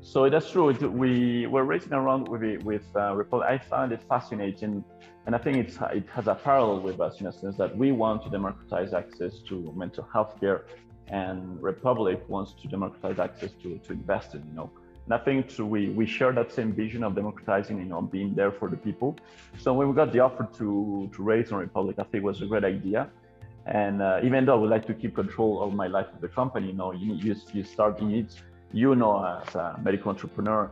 So 0.00 0.30
that's 0.30 0.50
true. 0.50 0.72
We 0.72 1.46
were 1.46 1.64
raising 1.64 1.92
around 1.92 2.28
with, 2.28 2.62
with 2.62 2.86
uh, 2.96 3.14
Republic. 3.14 3.48
I 3.48 3.58
found 3.58 3.92
it 3.92 4.02
fascinating. 4.08 4.84
And 5.26 5.34
I 5.34 5.38
think 5.38 5.58
it's, 5.58 5.76
it 5.92 6.04
has 6.14 6.26
a 6.28 6.34
parallel 6.34 6.80
with 6.80 7.00
us 7.00 7.20
in 7.20 7.26
a 7.26 7.32
sense 7.32 7.56
that 7.58 7.76
we 7.76 7.92
want 7.92 8.22
to 8.24 8.30
democratize 8.30 8.94
access 8.94 9.40
to 9.48 9.72
mental 9.76 10.08
health 10.10 10.40
care 10.40 10.64
and 11.10 11.62
Republic 11.62 12.22
wants 12.28 12.52
to 12.60 12.68
democratize 12.68 13.18
access 13.18 13.52
to, 13.62 13.78
to 13.78 13.92
investing, 13.92 14.44
you 14.48 14.54
know. 14.54 14.70
And 15.06 15.14
I 15.14 15.18
think 15.18 15.50
we, 15.58 15.88
we 15.88 16.04
share 16.04 16.32
that 16.32 16.52
same 16.52 16.72
vision 16.72 17.02
of 17.02 17.14
democratizing, 17.14 17.78
you 17.78 17.86
know, 17.86 18.02
being 18.02 18.34
there 18.34 18.52
for 18.52 18.68
the 18.68 18.76
people. 18.76 19.16
So 19.58 19.72
when 19.72 19.88
we 19.88 19.94
got 19.94 20.12
the 20.12 20.20
offer 20.20 20.46
to, 20.58 21.10
to 21.14 21.22
raise 21.22 21.50
on 21.50 21.60
Republic, 21.60 21.96
I 21.98 22.02
think 22.02 22.16
it 22.16 22.22
was 22.24 22.42
a 22.42 22.46
great 22.46 22.64
idea. 22.64 23.08
And 23.64 24.02
uh, 24.02 24.20
even 24.22 24.44
though 24.44 24.52
I 24.52 24.60
would 24.60 24.70
like 24.70 24.86
to 24.86 24.94
keep 24.94 25.14
control 25.14 25.62
of 25.62 25.72
my 25.72 25.86
life 25.86 26.06
of 26.14 26.20
the 26.20 26.28
company, 26.28 26.68
you 26.68 26.72
know, 26.74 26.92
you, 26.92 27.14
you, 27.14 27.34
you 27.54 27.64
start, 27.64 28.00
you 28.02 28.06
need, 28.06 28.28
you 28.72 28.94
know, 28.94 29.24
as 29.24 29.54
a 29.54 29.80
medical 29.82 30.10
entrepreneur, 30.10 30.70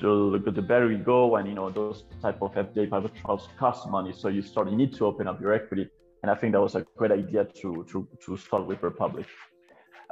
the, 0.00 0.42
the 0.44 0.62
better 0.62 0.90
you 0.90 0.98
go 0.98 1.36
and, 1.36 1.48
you 1.48 1.54
know, 1.54 1.70
those 1.70 2.04
type 2.20 2.42
of 2.42 2.52
FDA 2.52 2.88
private 2.90 3.14
trials 3.14 3.48
cost 3.58 3.88
money. 3.88 4.12
So 4.12 4.28
you 4.28 4.42
start, 4.42 4.70
you 4.70 4.76
need 4.76 4.94
to 4.96 5.06
open 5.06 5.26
up 5.26 5.40
your 5.40 5.54
equity 5.54 5.88
and 6.26 6.36
I 6.36 6.40
think 6.40 6.54
that 6.54 6.60
was 6.60 6.74
a 6.74 6.84
great 6.96 7.12
idea 7.12 7.44
to, 7.44 7.86
to, 7.90 8.08
to 8.24 8.36
start 8.36 8.66
with 8.66 8.82
Republic. 8.82 9.26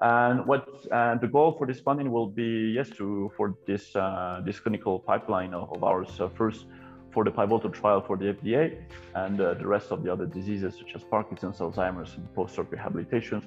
And 0.01 0.47
what 0.47 0.69
uh, 0.93 1.17
the 1.17 1.27
goal 1.27 1.57
for 1.59 1.67
this 1.67 1.81
funding 1.81 2.13
will 2.13 2.29
be, 2.29 2.73
yes, 2.77 2.89
to 2.99 3.33
for 3.37 3.57
this 3.67 3.97
uh, 3.97 4.41
this 4.47 4.61
clinical 4.61 5.01
pipeline 5.01 5.53
of, 5.55 5.73
of 5.75 5.83
ours. 5.83 6.21
Uh, 6.21 6.29
first, 6.29 6.67
for 7.13 7.25
the 7.25 7.33
pivotal 7.33 7.71
trial 7.71 8.01
for 8.01 8.17
the 8.17 8.27
FDA, 8.37 8.63
and 9.15 9.41
uh, 9.41 9.55
the 9.55 9.67
rest 9.67 9.91
of 9.91 10.05
the 10.05 10.13
other 10.13 10.27
diseases 10.27 10.77
such 10.81 10.95
as 10.95 11.03
Parkinson's, 11.03 11.59
Alzheimer's, 11.59 12.15
and 12.17 12.33
post-stroke 12.35 12.71
rehabilitations. 12.71 13.45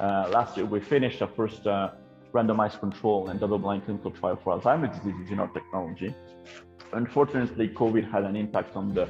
Uh, 0.00 0.28
last 0.30 0.56
year, 0.56 0.66
we 0.66 0.80
finished 0.80 1.22
our 1.22 1.28
first 1.28 1.66
uh, 1.66 1.90
randomized 2.32 2.80
control 2.80 3.28
and 3.28 3.40
double-blind 3.40 3.84
clinical 3.84 4.10
trial 4.10 4.38
for 4.42 4.58
Alzheimer's 4.58 4.94
disease 4.98 5.14
using 5.20 5.38
our 5.38 5.48
technology. 5.48 6.14
Unfortunately, 6.92 7.68
COVID 7.68 8.10
had 8.10 8.24
an 8.24 8.36
impact 8.36 8.74
on 8.76 8.94
the 8.94 9.06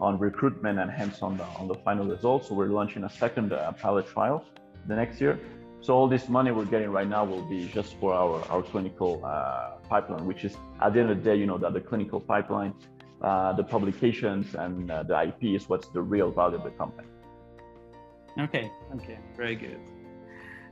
on 0.00 0.18
recruitment 0.18 0.78
and 0.78 0.90
hence 0.90 1.22
on 1.22 1.36
the, 1.36 1.44
on 1.44 1.68
the 1.68 1.74
final 1.74 2.06
results. 2.06 2.48
So 2.48 2.54
we're 2.54 2.68
launching 2.68 3.04
a 3.04 3.10
second 3.10 3.52
uh, 3.52 3.72
pilot 3.72 4.06
trial 4.06 4.44
the 4.86 4.96
next 4.96 5.20
year. 5.20 5.38
So 5.80 5.94
all 5.94 6.08
this 6.08 6.28
money 6.28 6.52
we're 6.52 6.64
getting 6.64 6.90
right 6.90 7.08
now 7.08 7.24
will 7.24 7.42
be 7.42 7.68
just 7.68 7.94
for 7.98 8.14
our, 8.14 8.44
our 8.50 8.62
clinical 8.62 9.24
uh, 9.24 9.78
pipeline, 9.88 10.26
which 10.26 10.44
is 10.44 10.56
at 10.80 10.94
the 10.94 11.00
end 11.00 11.10
of 11.10 11.16
the 11.18 11.24
day, 11.24 11.36
you 11.36 11.46
know, 11.46 11.58
that 11.58 11.72
the 11.72 11.80
clinical 11.80 12.20
pipeline, 12.20 12.72
uh, 13.20 13.52
the 13.52 13.64
publications 13.64 14.54
and 14.54 14.90
uh, 14.90 15.02
the 15.02 15.20
IP 15.20 15.56
is 15.56 15.68
what's 15.68 15.88
the 15.88 16.00
real 16.00 16.30
value 16.30 16.56
of 16.56 16.64
the 16.64 16.70
company. 16.70 17.08
Okay, 18.38 18.70
okay, 18.94 19.18
very 19.36 19.56
good. 19.56 19.80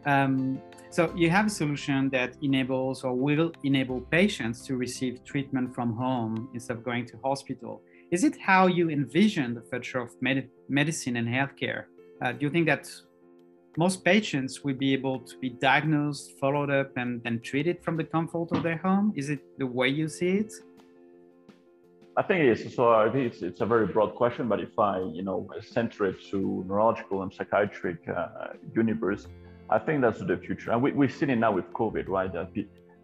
Um, 0.06 0.62
so 0.90 1.12
you 1.14 1.28
have 1.30 1.46
a 1.46 1.50
solution 1.50 2.08
that 2.10 2.36
enables 2.42 3.04
or 3.04 3.14
will 3.14 3.52
enable 3.64 4.00
patients 4.00 4.66
to 4.66 4.76
receive 4.76 5.24
treatment 5.24 5.74
from 5.74 5.92
home 5.94 6.48
instead 6.54 6.78
of 6.78 6.84
going 6.84 7.06
to 7.06 7.18
hospital. 7.22 7.82
Is 8.10 8.24
it 8.24 8.36
how 8.40 8.66
you 8.66 8.90
envision 8.90 9.54
the 9.54 9.62
future 9.62 10.00
of 10.00 10.10
med- 10.20 10.50
medicine 10.68 11.16
and 11.16 11.28
healthcare? 11.28 11.84
Uh, 12.20 12.32
do 12.32 12.40
you 12.40 12.50
think 12.50 12.66
that 12.66 12.90
most 13.76 14.04
patients 14.04 14.64
will 14.64 14.74
be 14.74 14.92
able 14.92 15.20
to 15.20 15.38
be 15.38 15.50
diagnosed, 15.50 16.36
followed 16.40 16.70
up, 16.70 16.96
and 16.96 17.22
then 17.22 17.40
treated 17.40 17.84
from 17.84 17.96
the 17.96 18.02
comfort 18.02 18.48
of 18.50 18.64
their 18.64 18.78
home? 18.78 19.12
Is 19.14 19.30
it 19.30 19.40
the 19.58 19.66
way 19.66 19.88
you 19.88 20.08
see 20.08 20.38
it? 20.38 20.52
I 22.16 22.22
think 22.22 22.40
it 22.40 22.48
is. 22.48 22.74
So 22.74 22.92
I 22.92 23.08
think 23.10 23.32
it's, 23.32 23.42
it's 23.42 23.60
a 23.60 23.66
very 23.66 23.86
broad 23.86 24.16
question, 24.16 24.48
but 24.48 24.58
if 24.58 24.76
I, 24.76 24.98
you 24.98 25.22
know, 25.22 25.48
center 25.62 26.06
it 26.06 26.16
to 26.30 26.64
neurological 26.66 27.22
and 27.22 27.32
psychiatric 27.32 27.98
uh, 28.08 28.48
universe, 28.74 29.28
I 29.70 29.78
think 29.78 30.00
that's 30.00 30.18
the 30.18 30.36
future. 30.36 30.72
And 30.72 30.82
we, 30.82 30.90
we've 30.90 31.14
seen 31.14 31.30
it 31.30 31.36
now 31.36 31.52
with 31.52 31.72
COVID, 31.72 32.08
right? 32.08 32.32
That 32.32 32.52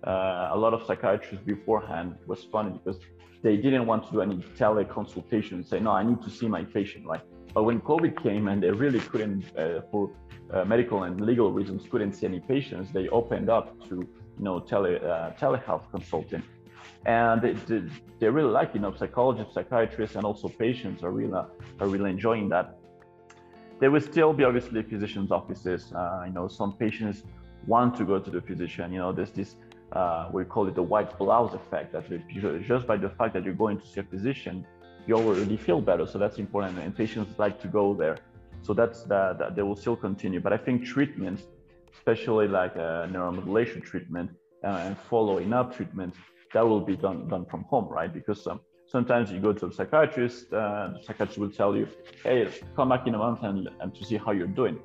uh, 0.07 0.51
a 0.53 0.57
lot 0.57 0.73
of 0.73 0.87
psychiatrists 0.87 1.45
beforehand 1.45 2.15
was 2.27 2.45
funny 2.45 2.73
because 2.79 3.01
they 3.43 3.57
didn't 3.57 3.87
want 3.87 4.07
to 4.07 4.13
do 4.13 4.21
any 4.21 4.37
teleconsultation. 4.59 5.53
and 5.53 5.67
Say, 5.67 5.81
no, 5.81 5.93
I 5.93 6.03
need 6.03 6.23
to 6.23 6.31
see 6.31 6.49
my 6.49 6.65
patient, 6.65 7.07
right? 7.07 7.23
But 7.55 7.65
when 7.65 7.81
COVID 7.81 8.23
came 8.23 8.49
and 8.49 8.63
they 8.63 8.71
really 8.71 9.01
couldn't, 9.01 9.45
uh, 9.57 9.81
for 9.91 10.11
uh, 10.53 10.65
medical 10.65 11.05
and 11.05 11.21
legal 11.21 11.53
reasons, 11.53 11.83
couldn't 11.91 12.13
see 12.13 12.27
any 12.27 12.41
patients, 12.41 12.91
they 12.93 13.09
opened 13.09 13.49
up 13.49 13.67
to, 13.89 13.95
you 14.39 14.45
know, 14.47 14.61
tele 14.61 14.97
uh, 14.97 15.31
telehealth 15.41 15.91
consulting, 15.91 16.43
and 17.07 17.41
they, 17.43 17.53
they, 17.69 17.83
they 18.21 18.29
really 18.29 18.51
like, 18.51 18.75
you 18.75 18.81
know, 18.81 18.95
psychologists, 18.95 19.55
psychiatrists, 19.55 20.17
and 20.17 20.25
also 20.25 20.49
patients 20.49 21.03
are 21.03 21.11
really 21.11 21.33
are 21.81 21.89
really 21.89 22.11
enjoying 22.11 22.49
that. 22.51 22.79
There 23.81 23.91
will 23.91 24.01
still 24.01 24.33
be 24.33 24.45
obviously 24.45 24.83
physicians' 24.83 25.31
offices. 25.31 25.93
Uh, 25.93 26.25
you 26.27 26.33
know, 26.33 26.49
some 26.49 26.73
patients 26.75 27.25
want 27.67 27.97
to 27.97 28.05
go 28.05 28.19
to 28.19 28.31
the 28.31 28.41
physician. 28.41 28.93
You 28.93 28.99
know, 28.99 29.13
there's 29.13 29.31
this 29.31 29.57
uh, 29.93 30.29
we 30.33 30.45
call 30.45 30.67
it 30.67 30.75
the 30.75 30.83
white 30.83 31.17
blouse 31.19 31.55
effect. 31.55 31.93
That 31.93 32.05
just 32.67 32.87
by 32.87 32.97
the 32.97 33.11
fact 33.11 33.35
that 33.35 33.45
you're 33.45 33.55
going 33.55 33.79
to 33.81 33.87
see 33.87 34.01
a 34.01 34.03
physician, 34.03 34.67
you 35.07 35.15
already 35.15 35.57
feel 35.57 35.81
better. 35.81 36.07
So 36.07 36.19
that's 36.19 36.39
important, 36.39 36.79
and 36.79 36.97
patients 36.97 37.39
like 37.39 37.61
to 37.63 37.69
go 37.69 37.95
there. 37.95 38.19
So 38.63 38.75
that's 38.75 39.05
that, 39.05 39.55
they 39.55 39.63
will 39.63 39.77
still 39.77 39.97
continue. 39.97 40.41
But 40.41 40.53
I 40.53 40.57
think 40.57 40.85
treatments, 40.85 41.43
especially 41.95 42.49
like 42.49 42.75
a 42.75 43.09
neuromodulation 43.13 43.85
treatment 43.85 44.31
uh, 44.65 44.87
and 44.87 44.99
following 44.99 45.53
up 45.53 45.77
treatment, 45.77 46.15
that 46.53 46.67
will 46.67 46.81
be 46.81 46.97
done 46.97 47.29
done 47.29 47.45
from 47.47 47.63
home, 47.65 47.89
right? 47.89 48.13
Because 48.13 48.47
um, 48.47 48.61
sometimes 48.87 49.31
you 49.31 49.39
go 49.39 49.53
to 49.53 49.67
a 49.67 49.73
psychiatrist, 49.73 50.53
uh, 50.53 50.89
the 50.95 51.01
psychiatrist 51.05 51.39
will 51.39 51.51
tell 51.51 51.77
you, 51.77 51.87
"Hey, 52.25 52.49
come 52.75 52.89
back 52.89 53.07
in 53.07 53.15
a 53.15 53.19
month 53.19 53.45
and, 53.45 53.69
and 53.81 53.95
to 53.95 54.05
see 54.05 54.17
how 54.17 54.33
you're 54.33 54.55
doing." 54.63 54.79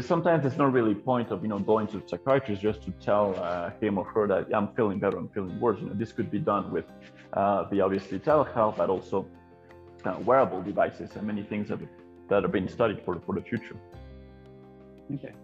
Sometimes 0.00 0.44
it's 0.44 0.56
not 0.56 0.72
really 0.72 0.94
point 0.94 1.30
of 1.30 1.42
you 1.42 1.48
know 1.48 1.58
going 1.58 1.86
to 1.88 1.98
the 1.98 2.08
psychiatrist 2.08 2.62
just 2.62 2.82
to 2.82 2.90
tell 2.92 3.34
uh, 3.38 3.70
him 3.80 3.98
or 3.98 4.04
her 4.04 4.26
that 4.26 4.48
yeah, 4.50 4.58
I'm 4.58 4.68
feeling 4.74 4.98
better, 4.98 5.16
I'm 5.16 5.28
feeling 5.28 5.58
worse. 5.60 5.78
You 5.80 5.88
know, 5.88 5.94
this 5.94 6.12
could 6.12 6.30
be 6.30 6.38
done 6.38 6.70
with 6.72 6.86
uh, 7.32 7.64
the 7.70 7.80
obviously 7.80 8.18
telehealth, 8.18 8.76
but 8.76 8.90
also 8.90 9.26
uh, 10.04 10.16
wearable 10.24 10.62
devices 10.62 11.10
and 11.16 11.26
many 11.26 11.42
things 11.42 11.68
that 11.68 11.78
that 12.28 12.44
are 12.44 12.48
being 12.48 12.68
studied 12.68 13.00
for 13.04 13.20
for 13.24 13.34
the 13.34 13.42
future. 13.42 13.76
Okay, 15.14 15.34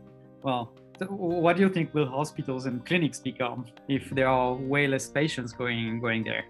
well, 0.43 0.73
so 0.99 1.07
what 1.07 1.57
do 1.57 1.63
you 1.63 1.69
think 1.69 1.95
will 1.95 2.09
hospitals 2.09 2.67
and 2.67 2.85
clinics 2.85 3.21
become 3.21 3.65
if 3.89 4.11
there 4.11 4.29
are 4.29 4.55
way 4.55 4.89
less 4.89 5.09
patients 5.09 5.53
going 5.53 6.01
going 6.01 6.25
there? 6.25 6.45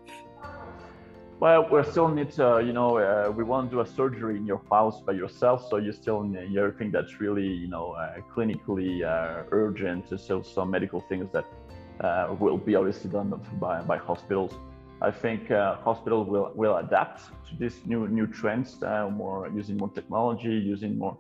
Well, 1.40 1.68
we 1.68 1.82
still 1.82 2.08
need 2.08 2.30
to, 2.32 2.62
you 2.64 2.72
know, 2.72 2.98
uh, 2.98 3.30
we 3.30 3.42
won't 3.42 3.70
do 3.70 3.80
a 3.80 3.86
surgery 3.86 4.36
in 4.36 4.46
your 4.46 4.62
house 4.70 5.00
by 5.00 5.12
yourself, 5.12 5.66
so 5.68 5.76
you 5.76 5.92
still 5.92 6.22
need 6.22 6.56
everything 6.56 6.92
that's 6.92 7.20
really, 7.20 7.46
you 7.46 7.68
know, 7.68 7.92
uh, 7.92 8.18
clinically 8.34 9.02
uh, 9.02 9.42
urgent. 9.50 10.08
So 10.20 10.42
some 10.42 10.70
medical 10.70 11.00
things 11.00 11.28
that 11.32 11.44
uh, 12.00 12.34
will 12.38 12.58
be 12.58 12.76
obviously 12.76 13.10
done 13.10 13.34
by, 13.60 13.82
by 13.82 13.96
hospitals. 13.96 14.54
I 15.00 15.10
think 15.10 15.50
uh, 15.50 15.76
hospitals 15.76 16.28
will, 16.28 16.52
will 16.54 16.76
adapt 16.76 17.26
to 17.48 17.56
these 17.58 17.80
new 17.86 18.06
new 18.06 18.28
trends, 18.28 18.80
uh, 18.84 19.08
more 19.10 19.50
using 19.52 19.76
more 19.76 19.90
technology, 19.90 20.54
using 20.74 20.96
more 20.96 21.18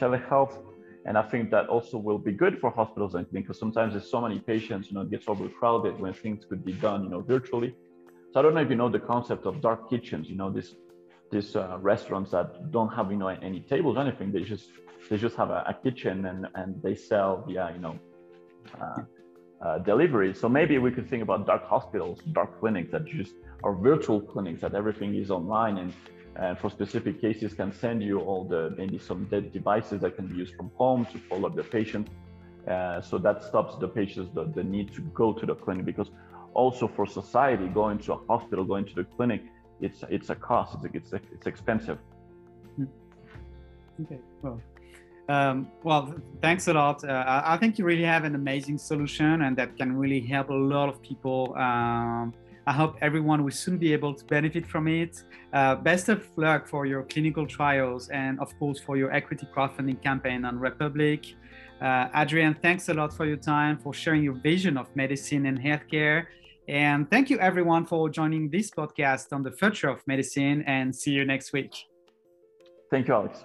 telehealth, 0.00 0.58
and 1.04 1.18
I 1.18 1.22
think 1.22 1.50
that 1.50 1.68
also 1.68 1.98
will 1.98 2.18
be 2.18 2.32
good 2.32 2.58
for 2.60 2.70
hospitals 2.70 3.14
and 3.14 3.26
because 3.32 3.58
sometimes 3.58 3.94
there's 3.94 4.10
so 4.10 4.20
many 4.20 4.38
patients, 4.38 4.88
you 4.88 4.94
know, 4.94 5.02
it 5.02 5.10
gets 5.10 5.28
overcrowded 5.28 5.98
when 6.00 6.12
things 6.14 6.44
could 6.48 6.64
be 6.64 6.72
done, 6.72 7.04
you 7.04 7.10
know, 7.10 7.20
virtually. 7.20 7.74
So 8.32 8.40
I 8.40 8.42
don't 8.42 8.54
know 8.54 8.62
if 8.62 8.70
you 8.70 8.76
know 8.76 8.88
the 8.88 8.98
concept 8.98 9.44
of 9.44 9.60
dark 9.60 9.90
kitchens. 9.90 10.28
You 10.28 10.36
know, 10.36 10.50
this 10.50 10.74
these 11.30 11.54
uh, 11.54 11.76
restaurants 11.80 12.30
that 12.30 12.70
don't 12.72 12.88
have 12.88 13.10
you 13.10 13.18
know 13.18 13.28
any 13.28 13.60
tables 13.60 13.96
or 13.98 14.00
anything. 14.00 14.32
They 14.32 14.40
just 14.40 14.70
they 15.10 15.18
just 15.18 15.36
have 15.36 15.50
a, 15.50 15.64
a 15.68 15.74
kitchen 15.74 16.24
and 16.24 16.46
and 16.54 16.82
they 16.82 16.94
sell 16.94 17.44
via 17.46 17.72
you 17.74 17.80
know 17.80 17.98
uh, 18.80 19.02
uh, 19.62 19.78
delivery. 19.80 20.34
So 20.34 20.48
maybe 20.48 20.78
we 20.78 20.90
could 20.90 21.08
think 21.10 21.22
about 21.22 21.46
dark 21.46 21.64
hospitals, 21.68 22.20
dark 22.32 22.58
clinics 22.58 22.90
that 22.92 23.04
just 23.04 23.34
are 23.64 23.74
virtual 23.74 24.20
clinics 24.20 24.62
that 24.62 24.74
everything 24.74 25.14
is 25.14 25.30
online 25.30 25.76
and 25.78 25.92
and 26.36 26.58
for 26.58 26.70
specific 26.70 27.20
cases 27.20 27.52
can 27.52 27.70
send 27.70 28.02
you 28.02 28.18
all 28.20 28.44
the 28.44 28.74
maybe 28.78 28.98
some 28.98 29.24
dead 29.26 29.52
devices 29.52 30.00
that 30.00 30.16
can 30.16 30.26
be 30.26 30.36
used 30.36 30.54
from 30.54 30.70
home 30.74 31.04
to 31.12 31.18
follow 31.18 31.48
up 31.48 31.54
the 31.54 31.64
patient. 31.64 32.08
Uh, 32.66 33.02
so 33.02 33.18
that 33.18 33.42
stops 33.42 33.76
the 33.76 33.88
patients 33.88 34.30
the, 34.34 34.44
the 34.54 34.62
need 34.62 34.94
to 34.94 35.02
go 35.22 35.32
to 35.32 35.44
the 35.44 35.54
clinic 35.54 35.84
because 35.84 36.10
also 36.54 36.88
for 36.88 37.06
society 37.06 37.66
going 37.68 37.98
to 37.98 38.12
a 38.12 38.18
hospital 38.28 38.64
going 38.64 38.84
to 38.84 38.94
the 38.94 39.04
clinic 39.04 39.42
it's 39.80 40.04
it's 40.08 40.30
a 40.30 40.34
cost 40.34 40.78
it's 40.92 41.12
it's, 41.12 41.26
it's 41.32 41.46
expensive 41.46 41.98
hmm. 42.76 42.84
okay 44.02 44.18
well 44.42 44.60
um, 45.28 45.68
well 45.82 46.14
thanks 46.40 46.68
a 46.68 46.72
lot 46.72 47.02
uh, 47.04 47.42
i 47.44 47.56
think 47.56 47.78
you 47.78 47.84
really 47.84 48.04
have 48.04 48.24
an 48.24 48.34
amazing 48.34 48.78
solution 48.78 49.42
and 49.42 49.56
that 49.56 49.76
can 49.76 49.96
really 49.96 50.20
help 50.20 50.50
a 50.50 50.54
lot 50.54 50.88
of 50.88 51.00
people 51.02 51.54
um, 51.56 52.32
I 52.64 52.72
hope 52.72 52.96
everyone 53.00 53.42
will 53.42 53.50
soon 53.50 53.76
be 53.76 53.92
able 53.92 54.14
to 54.14 54.24
benefit 54.24 54.64
from 54.64 54.86
it. 54.86 55.24
Uh, 55.52 55.74
best 55.74 56.08
of 56.08 56.24
luck 56.36 56.68
for 56.68 56.86
your 56.86 57.02
clinical 57.02 57.44
trials 57.44 58.08
and, 58.10 58.38
of 58.38 58.56
course, 58.58 58.78
for 58.78 58.96
your 58.96 59.12
equity 59.12 59.48
crowdfunding 59.52 60.00
campaign 60.00 60.44
on 60.44 60.60
Republic. 60.60 61.34
Uh, 61.80 62.08
Adrien, 62.14 62.54
thanks 62.54 62.88
a 62.88 62.94
lot 62.94 63.12
for 63.12 63.26
your 63.26 63.36
time, 63.36 63.76
for 63.78 63.92
sharing 63.92 64.22
your 64.22 64.34
vision 64.34 64.76
of 64.76 64.94
medicine 64.94 65.46
and 65.46 65.58
healthcare. 65.58 66.26
And 66.72 67.08
thank 67.10 67.28
you, 67.28 67.38
everyone, 67.38 67.84
for 67.84 68.08
joining 68.08 68.48
this 68.48 68.70
podcast 68.70 69.34
on 69.34 69.42
the 69.42 69.52
future 69.52 69.90
of 69.90 70.02
medicine. 70.06 70.64
And 70.66 70.96
see 70.96 71.10
you 71.10 71.26
next 71.26 71.52
week. 71.52 71.74
Thank 72.90 73.08
you, 73.08 73.14
Alex. 73.14 73.44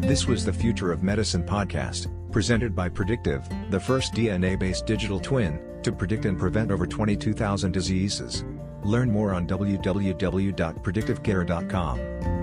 This 0.00 0.26
was 0.26 0.46
the 0.46 0.54
Future 0.54 0.90
of 0.90 1.02
Medicine 1.02 1.44
podcast, 1.44 2.06
presented 2.32 2.74
by 2.74 2.88
Predictiv, 2.88 3.70
the 3.70 3.80
first 3.80 4.14
DNA 4.14 4.58
based 4.58 4.86
digital 4.86 5.20
twin 5.20 5.60
to 5.82 5.92
predict 5.92 6.24
and 6.24 6.38
prevent 6.38 6.70
over 6.70 6.86
22,000 6.86 7.72
diseases. 7.72 8.46
Learn 8.84 9.10
more 9.10 9.34
on 9.34 9.46
www.predictivecare.com. 9.46 12.41